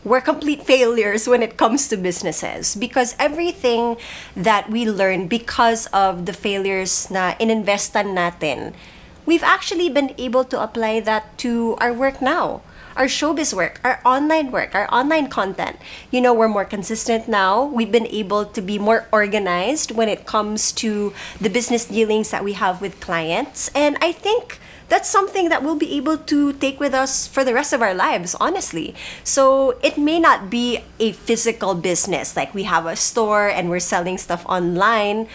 we're 0.05 0.21
complete 0.21 0.65
failures 0.65 1.25
when 1.29 1.43
it 1.43 1.57
comes 1.57 1.89
to 1.89 1.97
businesses 1.97 2.77
because 2.77 3.17
everything 3.19 3.97
that 4.37 4.69
we 4.69 4.85
learn 4.85 5.29
because 5.29 5.87
of 5.97 6.27
the 6.29 6.33
failures 6.33 7.09
na 7.09 7.33
ininvestan 7.41 8.13
natin, 8.13 8.77
we've 9.27 9.43
actually 9.43 9.89
been 9.89 10.15
able 10.19 10.45
to 10.45 10.63
apply 10.63 11.01
that 11.01 11.37
to 11.39 11.77
our 11.81 11.93
work 11.93 12.21
now. 12.21 12.63
Our 12.97 13.07
showbiz 13.07 13.53
work, 13.53 13.81
our 13.83 14.01
online 14.05 14.53
work, 14.53 14.73
our 14.75 14.87
online 14.95 15.27
content. 15.27 15.79
You 16.13 16.21
know, 16.21 16.33
we're 16.33 16.47
more 16.47 16.65
consistent 16.65 17.27
now. 17.27 17.65
We've 17.65 17.91
been 17.91 18.07
able 18.07 18.45
to 18.47 18.63
be 18.63 18.79
more 18.79 19.09
organized 19.11 19.91
when 19.91 20.09
it 20.09 20.27
comes 20.27 20.71
to 20.79 21.13
the 21.41 21.51
business 21.51 21.87
dealings 21.87 22.31
that 22.31 22.45
we 22.45 22.53
have 22.53 22.81
with 22.81 23.01
clients. 23.01 23.69
And 23.75 23.99
I 24.01 24.13
think 24.13 24.61
that's 24.89 25.09
something 25.09 25.49
that 25.49 25.65
we'll 25.65 25.75
be 25.75 25.97
able 25.97 26.19
to 26.19 26.53
take 26.53 26.79
with 26.79 26.95
us 26.95 27.27
for 27.27 27.43
the 27.43 27.53
rest 27.53 27.73
of 27.73 27.83
our 27.83 27.95
lives, 27.95 28.37
honestly. 28.39 28.95
So 29.25 29.79
it 29.83 29.99
may 29.99 30.21
not 30.21 30.51
be 30.51 30.85
a 31.01 31.13
physical 31.13 31.75
business, 31.75 32.37
like 32.37 32.55
we 32.55 32.63
have 32.65 32.87
a 32.87 32.95
store 32.95 33.49
and 33.49 33.71
we're 33.71 33.81
selling 33.81 34.19
stuff 34.19 34.47
online. 34.47 35.27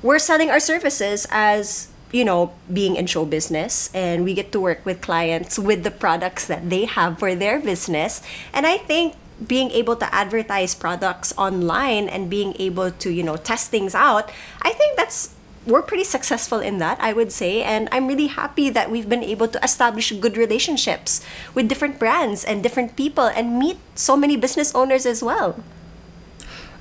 We're 0.00 0.20
selling 0.20 0.48
our 0.48 0.60
services 0.60 1.26
as, 1.30 1.88
you 2.12 2.24
know, 2.24 2.52
being 2.72 2.96
in 2.96 3.06
show 3.06 3.24
business, 3.24 3.90
and 3.94 4.24
we 4.24 4.34
get 4.34 4.52
to 4.52 4.60
work 4.60 4.84
with 4.84 5.00
clients 5.00 5.58
with 5.58 5.84
the 5.84 5.90
products 5.90 6.46
that 6.46 6.70
they 6.70 6.84
have 6.84 7.18
for 7.18 7.34
their 7.34 7.60
business. 7.60 8.22
And 8.52 8.66
I 8.66 8.78
think 8.78 9.14
being 9.46 9.70
able 9.70 9.94
to 9.96 10.12
advertise 10.14 10.74
products 10.74 11.32
online 11.38 12.08
and 12.08 12.28
being 12.28 12.54
able 12.58 12.90
to, 12.90 13.10
you 13.10 13.22
know, 13.22 13.36
test 13.36 13.70
things 13.70 13.94
out, 13.94 14.30
I 14.62 14.72
think 14.72 14.96
that's 14.96 15.34
we're 15.66 15.82
pretty 15.82 16.04
successful 16.04 16.60
in 16.60 16.78
that, 16.78 16.98
I 16.98 17.12
would 17.12 17.30
say. 17.30 17.62
And 17.62 17.88
I'm 17.92 18.08
really 18.08 18.28
happy 18.28 18.70
that 18.70 18.90
we've 18.90 19.08
been 19.08 19.22
able 19.22 19.48
to 19.48 19.62
establish 19.62 20.10
good 20.12 20.36
relationships 20.36 21.20
with 21.54 21.68
different 21.68 21.98
brands 21.98 22.42
and 22.42 22.62
different 22.62 22.96
people 22.96 23.24
and 23.24 23.58
meet 23.58 23.76
so 23.94 24.16
many 24.16 24.36
business 24.36 24.74
owners 24.74 25.04
as 25.04 25.22
well. 25.22 25.62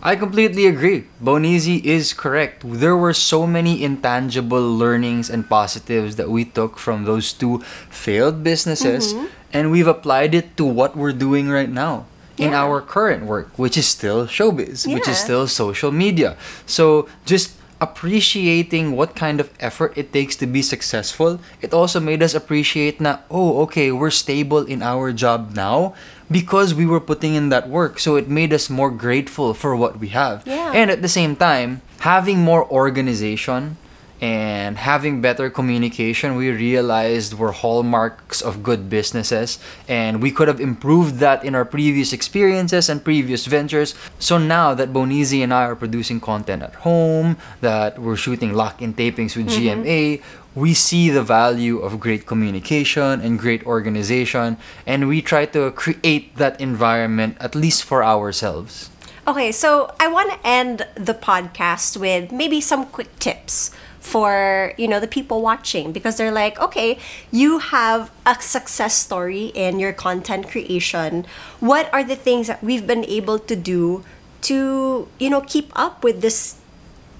I 0.01 0.15
completely 0.15 0.67
agree. 0.67 1.05
Bonizi 1.21 1.83
is 1.83 2.13
correct. 2.13 2.62
There 2.63 2.95
were 2.95 3.13
so 3.13 3.47
many 3.47 3.83
intangible 3.83 4.62
learnings 4.62 5.29
and 5.29 5.49
positives 5.49 6.15
that 6.15 6.29
we 6.29 6.45
took 6.45 6.77
from 6.77 7.03
those 7.05 7.33
two 7.33 7.60
failed 7.89 8.43
businesses, 8.43 9.13
Mm-hmm. 9.13 9.25
and 9.53 9.71
we've 9.71 9.88
applied 9.89 10.36
it 10.36 10.55
to 10.57 10.65
what 10.65 10.95
we're 10.95 11.17
doing 11.17 11.49
right 11.49 11.69
now 11.69 12.05
in 12.38 12.51
Yeah. 12.53 12.62
our 12.62 12.79
current 12.79 13.25
work, 13.25 13.49
which 13.57 13.75
is 13.77 13.88
still 13.89 14.27
showbiz, 14.29 14.86
which 14.86 15.07
is 15.10 15.17
still 15.17 15.47
social 15.49 15.91
media. 15.91 16.38
So 16.69 17.10
just 17.25 17.57
appreciating 17.81 18.93
what 18.95 19.15
kind 19.17 19.41
of 19.41 19.49
effort 19.60 19.93
it 19.97 20.13
takes 20.13 20.36
to 20.38 20.45
be 20.45 20.62
successful, 20.62 21.39
it 21.62 21.73
also 21.73 21.99
made 21.99 22.21
us 22.21 22.33
appreciate 22.38 23.01
na, 23.01 23.19
oh, 23.29 23.62
okay, 23.65 23.91
we're 23.91 24.13
stable 24.13 24.62
in 24.65 24.81
our 24.81 25.12
job 25.12 25.53
now 25.57 25.93
because 26.30 26.74
we 26.74 26.86
were 26.86 27.00
putting 27.00 27.36
in 27.36 27.50
that 27.50 27.70
work. 27.70 28.00
So 28.00 28.16
it 28.16 28.30
made 28.30 28.54
us 28.54 28.70
more 28.70 28.92
grateful 28.92 29.54
for 29.54 29.76
what 29.76 30.00
we 30.00 30.10
have. 30.10 30.44
Yeah. 30.46 30.72
And 30.74 30.92
at 30.92 31.02
the 31.02 31.08
same 31.08 31.36
time, 31.36 31.82
having 32.00 32.40
more 32.40 32.70
organization 32.70 33.78
and 34.19 34.77
having 34.77 35.21
better 35.21 35.49
communication, 35.49 36.36
we 36.36 36.49
realized 36.49 37.36
were 37.36 37.51
hallmarks 37.51 38.41
of 38.41 38.63
good 38.63 38.89
businesses. 38.89 39.60
And 39.88 40.21
we 40.21 40.32
could 40.32 40.47
have 40.47 40.60
improved 40.60 41.19
that 41.19 41.43
in 41.43 41.53
our 41.53 41.65
previous 41.65 42.13
experiences 42.13 42.89
and 42.89 43.03
previous 43.03 43.45
ventures. 43.45 43.93
So 44.17 44.38
now 44.38 44.73
that 44.73 44.91
Bonizi 44.91 45.43
and 45.43 45.53
I 45.53 45.65
are 45.65 45.75
producing 45.75 46.19
content 46.19 46.63
at 46.63 46.75
home, 46.75 47.38
that 47.62 47.99
we're 47.99 48.15
shooting 48.15 48.53
lock 48.53 48.82
in 48.82 48.93
tapings 48.93 49.36
with 49.36 49.49
mm-hmm. 49.49 49.84
GMA, 49.84 50.23
we 50.56 50.73
see 50.73 51.12
the 51.12 51.21
value 51.21 51.77
of 51.80 51.99
great 51.99 52.25
communication 52.25 53.21
and 53.21 53.38
great 53.38 53.63
organization. 53.67 54.58
And 54.88 55.08
we 55.08 55.21
try 55.21 55.45
to 55.45 55.69
create 55.71 56.36
that 56.38 56.60
environment, 56.60 57.38
at 57.39 57.53
least 57.53 57.84
for 57.84 58.03
ourselves. 58.03 58.89
Okay, 59.27 59.51
so 59.51 59.93
I 59.99 60.08
want 60.08 60.32
to 60.32 60.39
end 60.47 60.88
the 60.95 61.13
podcast 61.13 61.97
with 61.97 62.32
maybe 62.32 62.62
some 62.62 62.86
quick 62.86 63.19
tips 63.19 63.71
for 64.08 64.72
you 64.78 64.88
know 64.88 65.00
the 65.04 65.12
people 65.12 65.41
watching 65.43 65.91
because 65.91 66.15
they're 66.15 66.32
like 66.32 66.56
okay 66.63 66.98
you 67.30 67.60
have 67.60 68.10
a 68.26 68.39
success 68.39 68.96
story 68.96 69.52
in 69.52 69.80
your 69.80 69.91
content 69.91 70.48
creation. 70.48 71.26
What 71.60 71.91
are 71.93 72.04
the 72.04 72.15
things 72.15 72.48
that 72.48 72.63
we've 72.63 72.88
been 72.88 73.04
able 73.04 73.38
to 73.39 73.56
do 73.56 74.08
to 74.48 75.08
you 75.20 75.30
know 75.30 75.41
keep 75.41 75.72
up 75.76 76.04
with 76.04 76.22
this 76.22 76.56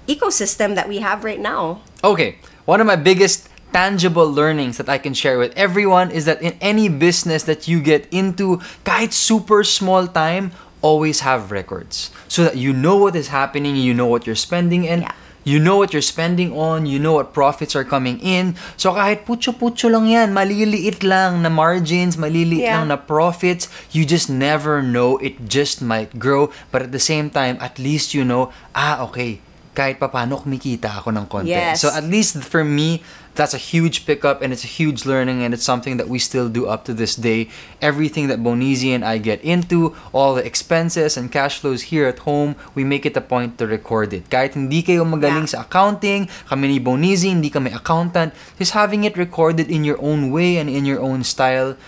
ecosystem 0.08 0.74
that 0.74 0.88
we 0.88 1.04
have 1.04 1.24
right 1.24 1.40
now? 1.40 1.82
Okay, 2.02 2.38
one 2.64 2.80
of 2.80 2.86
my 2.86 2.96
biggest 2.96 3.48
tangible 3.72 4.24
learnings 4.24 4.78
that 4.78 4.88
I 4.88 4.96
can 4.96 5.12
share 5.12 5.36
with 5.36 5.52
everyone 5.52 6.10
is 6.10 6.24
that 6.24 6.40
in 6.40 6.56
any 6.60 6.88
business 6.88 7.44
that 7.44 7.68
you 7.68 7.84
get 7.84 8.08
into, 8.10 8.64
kahit 8.88 9.12
super 9.12 9.60
small 9.62 10.08
time, 10.08 10.56
always 10.80 11.20
have 11.20 11.50
records 11.50 12.10
so 12.28 12.44
that 12.44 12.56
you 12.56 12.72
know 12.72 12.96
what 12.96 13.16
is 13.16 13.28
happening, 13.28 13.76
you 13.76 13.92
know 13.92 14.06
what 14.06 14.26
you're 14.26 14.38
spending, 14.38 14.88
and 14.88 15.02
Yeah. 15.02 15.12
You 15.44 15.58
know 15.58 15.76
what 15.78 15.92
you're 15.92 16.04
spending 16.04 16.52
on, 16.52 16.84
you 16.86 16.98
know 16.98 17.14
what 17.14 17.32
profits 17.32 17.74
are 17.76 17.84
coming 17.84 18.18
in. 18.20 18.56
So 18.76 18.92
kahit 18.92 19.24
putyo-putyo 19.24 19.88
lang 19.92 20.06
yan, 20.10 20.34
maliliit 20.34 21.02
lang 21.02 21.42
na 21.42 21.48
margins, 21.48 22.16
maliliit 22.18 22.68
Yeah. 22.68 22.80
lang 22.80 22.88
na 22.92 22.98
profits, 23.00 23.70
you 23.94 24.04
just 24.04 24.28
never 24.28 24.82
know. 24.82 25.16
It 25.18 25.48
just 25.48 25.80
might 25.80 26.18
grow. 26.18 26.50
But 26.70 26.82
at 26.88 26.92
the 26.92 27.02
same 27.02 27.30
time, 27.30 27.56
at 27.62 27.78
least 27.80 28.12
you 28.12 28.26
know, 28.26 28.50
ah, 28.74 29.00
okay, 29.08 29.40
kahit 29.78 30.02
papano 30.02 30.42
kumikita 30.42 30.90
ako 30.98 31.14
ng 31.14 31.26
konti. 31.30 31.54
Yes. 31.54 31.78
So 31.80 31.94
at 31.94 32.02
least 32.02 32.42
for 32.42 32.66
me, 32.66 33.00
that's 33.38 33.54
a 33.54 33.62
huge 33.62 34.02
pickup 34.02 34.42
and 34.42 34.50
it's 34.50 34.66
a 34.66 34.70
huge 34.70 35.06
learning 35.06 35.46
and 35.46 35.54
it's 35.54 35.62
something 35.62 35.96
that 35.96 36.10
we 36.10 36.18
still 36.18 36.50
do 36.50 36.66
up 36.66 36.82
to 36.84 36.92
this 36.92 37.14
day. 37.14 37.46
Everything 37.78 38.26
that 38.26 38.42
Bonizi 38.42 38.90
and 38.90 39.06
I 39.06 39.22
get 39.22 39.38
into, 39.46 39.94
all 40.10 40.34
the 40.34 40.42
expenses 40.42 41.14
and 41.14 41.30
cash 41.30 41.62
flows 41.62 41.94
here 41.94 42.10
at 42.10 42.26
home, 42.26 42.58
we 42.74 42.82
make 42.82 43.06
it 43.06 43.14
a 43.16 43.22
point 43.22 43.56
to 43.62 43.70
record 43.70 44.10
it. 44.10 44.26
Kahit 44.26 44.58
hindi 44.58 44.82
kayo 44.82 45.06
magaling 45.06 45.46
Yeah. 45.46 45.54
sa 45.54 45.58
accounting, 45.62 46.26
kami 46.50 46.66
ni 46.66 46.78
Bonizi, 46.82 47.30
hindi 47.30 47.46
kami 47.46 47.70
accountant, 47.70 48.34
just 48.58 48.74
having 48.74 49.06
it 49.06 49.14
recorded 49.14 49.70
in 49.70 49.86
your 49.86 50.02
own 50.02 50.34
way 50.34 50.58
and 50.58 50.66
in 50.66 50.82
your 50.82 50.98
own 50.98 51.22
style 51.22 51.78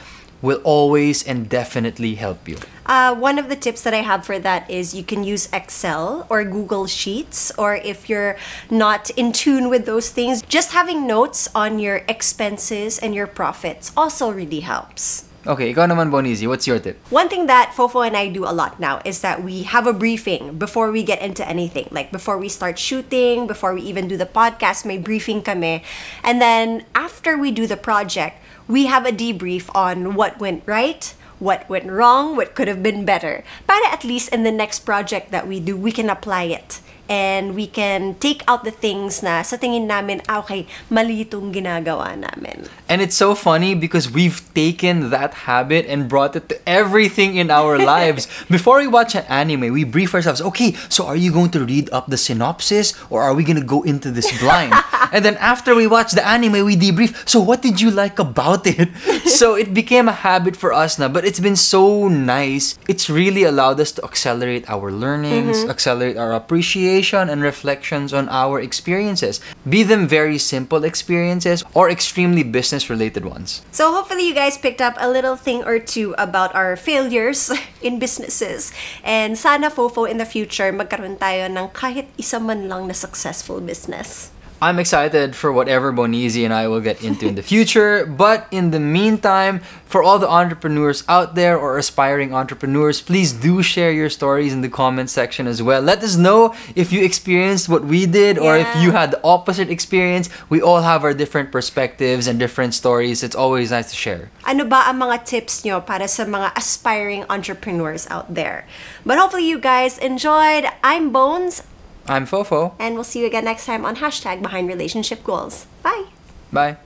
will 0.43 0.61
always 0.65 1.23
and 1.23 1.49
definitely 1.49 2.15
help 2.15 2.49
you. 2.49 2.59
Uh, 2.87 3.15
one 3.15 3.39
of 3.39 3.49
the 3.49 3.57
tips 3.57 3.83
that 3.83 3.95
I 3.95 4.03
have 4.03 4.27
for 4.27 4.39
that 4.41 4.69
is 4.69 4.95
you 4.95 5.05
can 5.05 5.23
use 5.23 5.49
Excel 5.53 6.27
or 6.29 6.43
Google 6.45 6.87
Sheets, 6.87 7.53
or 7.57 7.77
if 7.77 8.09
you're 8.09 8.37
not 8.69 9.11
in 9.11 9.33
tune 9.33 9.69
with 9.69 9.87
those 9.87 10.11
things, 10.11 10.43
just 10.43 10.73
having 10.73 11.07
notes 11.07 11.49
on 11.55 11.79
your 11.79 12.03
expenses 12.09 12.99
and 12.99 13.15
your 13.15 13.29
profits 13.29 13.93
also 13.97 14.31
really 14.33 14.61
helps. 14.61 15.31
Okay, 15.47 15.73
ikaw 15.73 15.89
naman, 15.89 16.13
Bonizi, 16.13 16.45
what's 16.45 16.69
your 16.69 16.77
tip? 16.77 17.01
One 17.09 17.33
thing 17.33 17.47
that 17.49 17.73
Fofo 17.73 18.05
and 18.05 18.13
I 18.13 18.29
do 18.29 18.45
a 18.45 18.53
lot 18.53 18.77
now 18.77 19.01
is 19.09 19.25
that 19.25 19.41
we 19.41 19.63
have 19.65 19.87
a 19.87 19.95
briefing 19.97 20.61
before 20.61 20.93
we 20.93 21.01
get 21.01 21.23
into 21.25 21.41
anything. 21.49 21.89
Like 21.91 22.13
before 22.13 22.37
we 22.37 22.53
start 22.53 22.77
shooting, 22.77 23.47
before 23.47 23.73
we 23.73 23.81
even 23.89 24.05
do 24.05 24.21
the 24.21 24.29
podcast, 24.29 24.85
may 24.85 24.99
briefing 24.99 25.41
kami. 25.41 25.81
And 26.23 26.43
then 26.45 26.85
after 26.93 27.39
we 27.41 27.57
do 27.57 27.67
the 27.67 27.81
project, 27.81 28.37
we 28.71 28.87
have 28.87 29.05
a 29.05 29.11
debrief 29.11 29.69
on 29.75 30.15
what 30.15 30.39
went 30.39 30.63
right, 30.65 31.13
what 31.41 31.69
went 31.69 31.91
wrong, 31.91 32.37
what 32.37 32.55
could 32.55 32.69
have 32.69 32.83
been 32.83 33.05
better. 33.05 33.43
Para 33.67 33.89
at 33.91 34.05
least 34.05 34.33
in 34.33 34.45
the 34.45 34.53
next 34.53 34.81
project 34.81 35.33
that 35.33 35.49
we 35.49 35.59
do, 35.59 35.77
we 35.77 35.91
can 35.91 36.09
apply 36.09 36.45
it. 36.45 36.81
And 37.11 37.59
we 37.59 37.67
can 37.67 38.15
take 38.23 38.47
out 38.47 38.63
the 38.63 38.71
things 38.71 39.19
na 39.19 39.43
sa 39.43 39.59
tingin 39.59 39.91
namin, 39.91 40.23
ah, 40.31 40.47
okay, 40.47 40.71
mali 40.87 41.27
itong 41.27 41.51
ginagawa 41.51 42.15
namin. 42.15 42.71
And 42.87 43.03
it's 43.03 43.19
so 43.19 43.35
funny 43.35 43.75
because 43.75 44.07
we've 44.07 44.39
taken 44.55 45.11
that 45.11 45.51
habit 45.51 45.91
and 45.91 46.07
brought 46.07 46.39
it 46.39 46.47
to 46.55 46.57
everything 46.71 47.35
in 47.35 47.51
our 47.51 47.83
lives. 47.83 48.31
Before 48.47 48.79
we 48.79 48.87
watch 48.87 49.19
an 49.19 49.27
anime, 49.27 49.75
we 49.75 49.83
brief 49.83 50.15
ourselves, 50.15 50.39
okay, 50.55 50.79
so 50.87 51.03
are 51.11 51.19
you 51.19 51.35
going 51.35 51.51
to 51.59 51.67
read 51.67 51.91
up 51.91 52.07
the 52.07 52.17
synopsis 52.17 52.95
or 53.11 53.27
are 53.27 53.35
we 53.35 53.43
going 53.43 53.59
to 53.59 53.67
go 53.67 53.83
into 53.83 54.15
this 54.15 54.31
blind? 54.39 54.71
and 55.11 55.27
then 55.27 55.35
after 55.43 55.75
we 55.75 55.91
watch 55.91 56.15
the 56.15 56.23
anime, 56.23 56.63
we 56.63 56.79
debrief, 56.79 57.27
so 57.27 57.43
what 57.43 57.59
did 57.59 57.81
you 57.81 57.91
like 57.91 58.23
about 58.23 58.71
it? 58.71 58.87
so 59.27 59.59
it 59.59 59.75
became 59.75 60.07
a 60.07 60.15
habit 60.15 60.55
for 60.55 60.73
us 60.73 60.95
now, 60.95 61.11
but 61.11 61.27
it's 61.27 61.43
been 61.43 61.59
so 61.59 62.07
nice. 62.07 62.79
It's 62.87 63.11
really 63.11 63.43
allowed 63.43 63.83
us 63.83 63.91
to 63.99 64.05
accelerate 64.07 64.71
our 64.71 64.95
learnings, 64.95 65.67
accelerate 65.67 66.15
our 66.15 66.31
appreciation 66.39 67.00
and 67.29 67.43
reflections 67.43 68.13
on 68.13 68.29
our 68.29 68.61
experiences, 68.61 69.41
be 69.69 69.83
them 69.83 70.07
very 70.07 70.39
simple 70.39 70.85
experiences 70.85 71.65
or 71.75 71.91
extremely 71.91 72.43
business 72.43 72.91
related 72.91 73.25
ones. 73.25 73.63
So 73.73 73.93
hopefully 73.93 74.27
you 74.27 74.35
guys 74.35 74.59
picked 74.59 74.81
up 74.81 74.95
a 74.99 75.09
little 75.09 75.37
thing 75.37 75.65
or 75.65 75.79
two 75.79 76.15
about 76.19 76.55
our 76.55 76.77
failures 76.77 77.51
in 77.83 77.99
businesses. 77.99 78.73
And 79.05 79.39
sana 79.39 79.71
Fofo 79.71 80.09
in 80.09 80.19
the 80.19 80.27
future 80.27 80.73
magkaroon 80.73 81.19
tayo 81.19 81.49
ng 81.49 81.69
kahit 81.71 82.09
isa 82.19 82.41
man 82.41 82.69
lang 82.69 82.87
na 82.87 82.95
successful 82.95 83.61
business. 83.61 84.33
I'm 84.63 84.79
excited 84.79 85.35
for 85.35 85.51
whatever 85.51 85.91
Bonizi 85.91 86.45
and 86.45 86.53
I 86.53 86.69
will 86.69 86.85
get 86.85 87.03
into 87.03 87.27
in 87.27 87.35
the 87.35 87.43
future. 87.43 88.05
But 88.05 88.47
in 88.51 88.73
the 88.73 88.81
meantime, 88.81 89.65
for 89.89 90.03
all 90.05 90.19
the 90.19 90.29
entrepreneurs 90.29 91.03
out 91.09 91.35
there 91.35 91.57
or 91.57 91.79
aspiring 91.79 92.35
entrepreneurs, 92.35 93.01
please 93.01 93.33
do 93.33 93.63
share 93.63 93.91
your 93.91 94.11
stories 94.11 94.53
in 94.53 94.61
the 94.61 94.69
comment 94.69 95.09
section 95.09 95.47
as 95.47 95.63
well. 95.63 95.81
Let 95.81 96.05
us 96.05 96.17
know 96.17 96.55
if 96.77 96.93
you 96.93 97.03
experienced 97.03 97.71
what 97.71 97.89
we 97.89 98.05
did 98.05 98.37
or 98.37 98.59
if 98.59 98.69
you 98.77 98.93
had 98.93 99.13
the 99.13 99.21
opposite 99.25 99.71
experience. 99.71 100.29
We 100.51 100.61
all 100.61 100.83
have 100.83 101.05
our 101.05 101.15
different 101.15 101.51
perspectives 101.51 102.27
and 102.27 102.39
different 102.39 102.75
stories. 102.75 103.23
It's 103.23 103.35
always 103.35 103.71
nice 103.71 103.89
to 103.91 103.97
share. 103.97 104.29
Ano 104.45 104.69
ba 104.69 104.85
ang 104.93 105.01
mga 105.01 105.25
tips 105.25 105.65
nyo 105.65 105.81
para 105.81 106.05
sa 106.05 106.29
mga 106.29 106.53
aspiring 106.53 107.25
entrepreneurs 107.33 108.05
out 108.13 108.29
there? 108.29 108.69
But 109.09 109.17
hopefully 109.17 109.49
you 109.49 109.57
guys 109.57 109.97
enjoyed. 109.97 110.69
I'm 110.85 111.11
Bones, 111.17 111.65
I'm 112.11 112.27
Fofo. 112.27 112.75
and 112.81 112.97
we'll 112.97 113.05
see 113.05 113.21
you 113.21 113.27
again 113.27 113.45
next 113.45 113.67
time 113.67 113.85
on 113.87 113.97
hashtag 113.97 114.43
Behind 114.43 114.67
Relationship 114.67 115.23
Goals. 115.23 115.67
Bye! 115.83 116.07
Bye. 116.53 116.77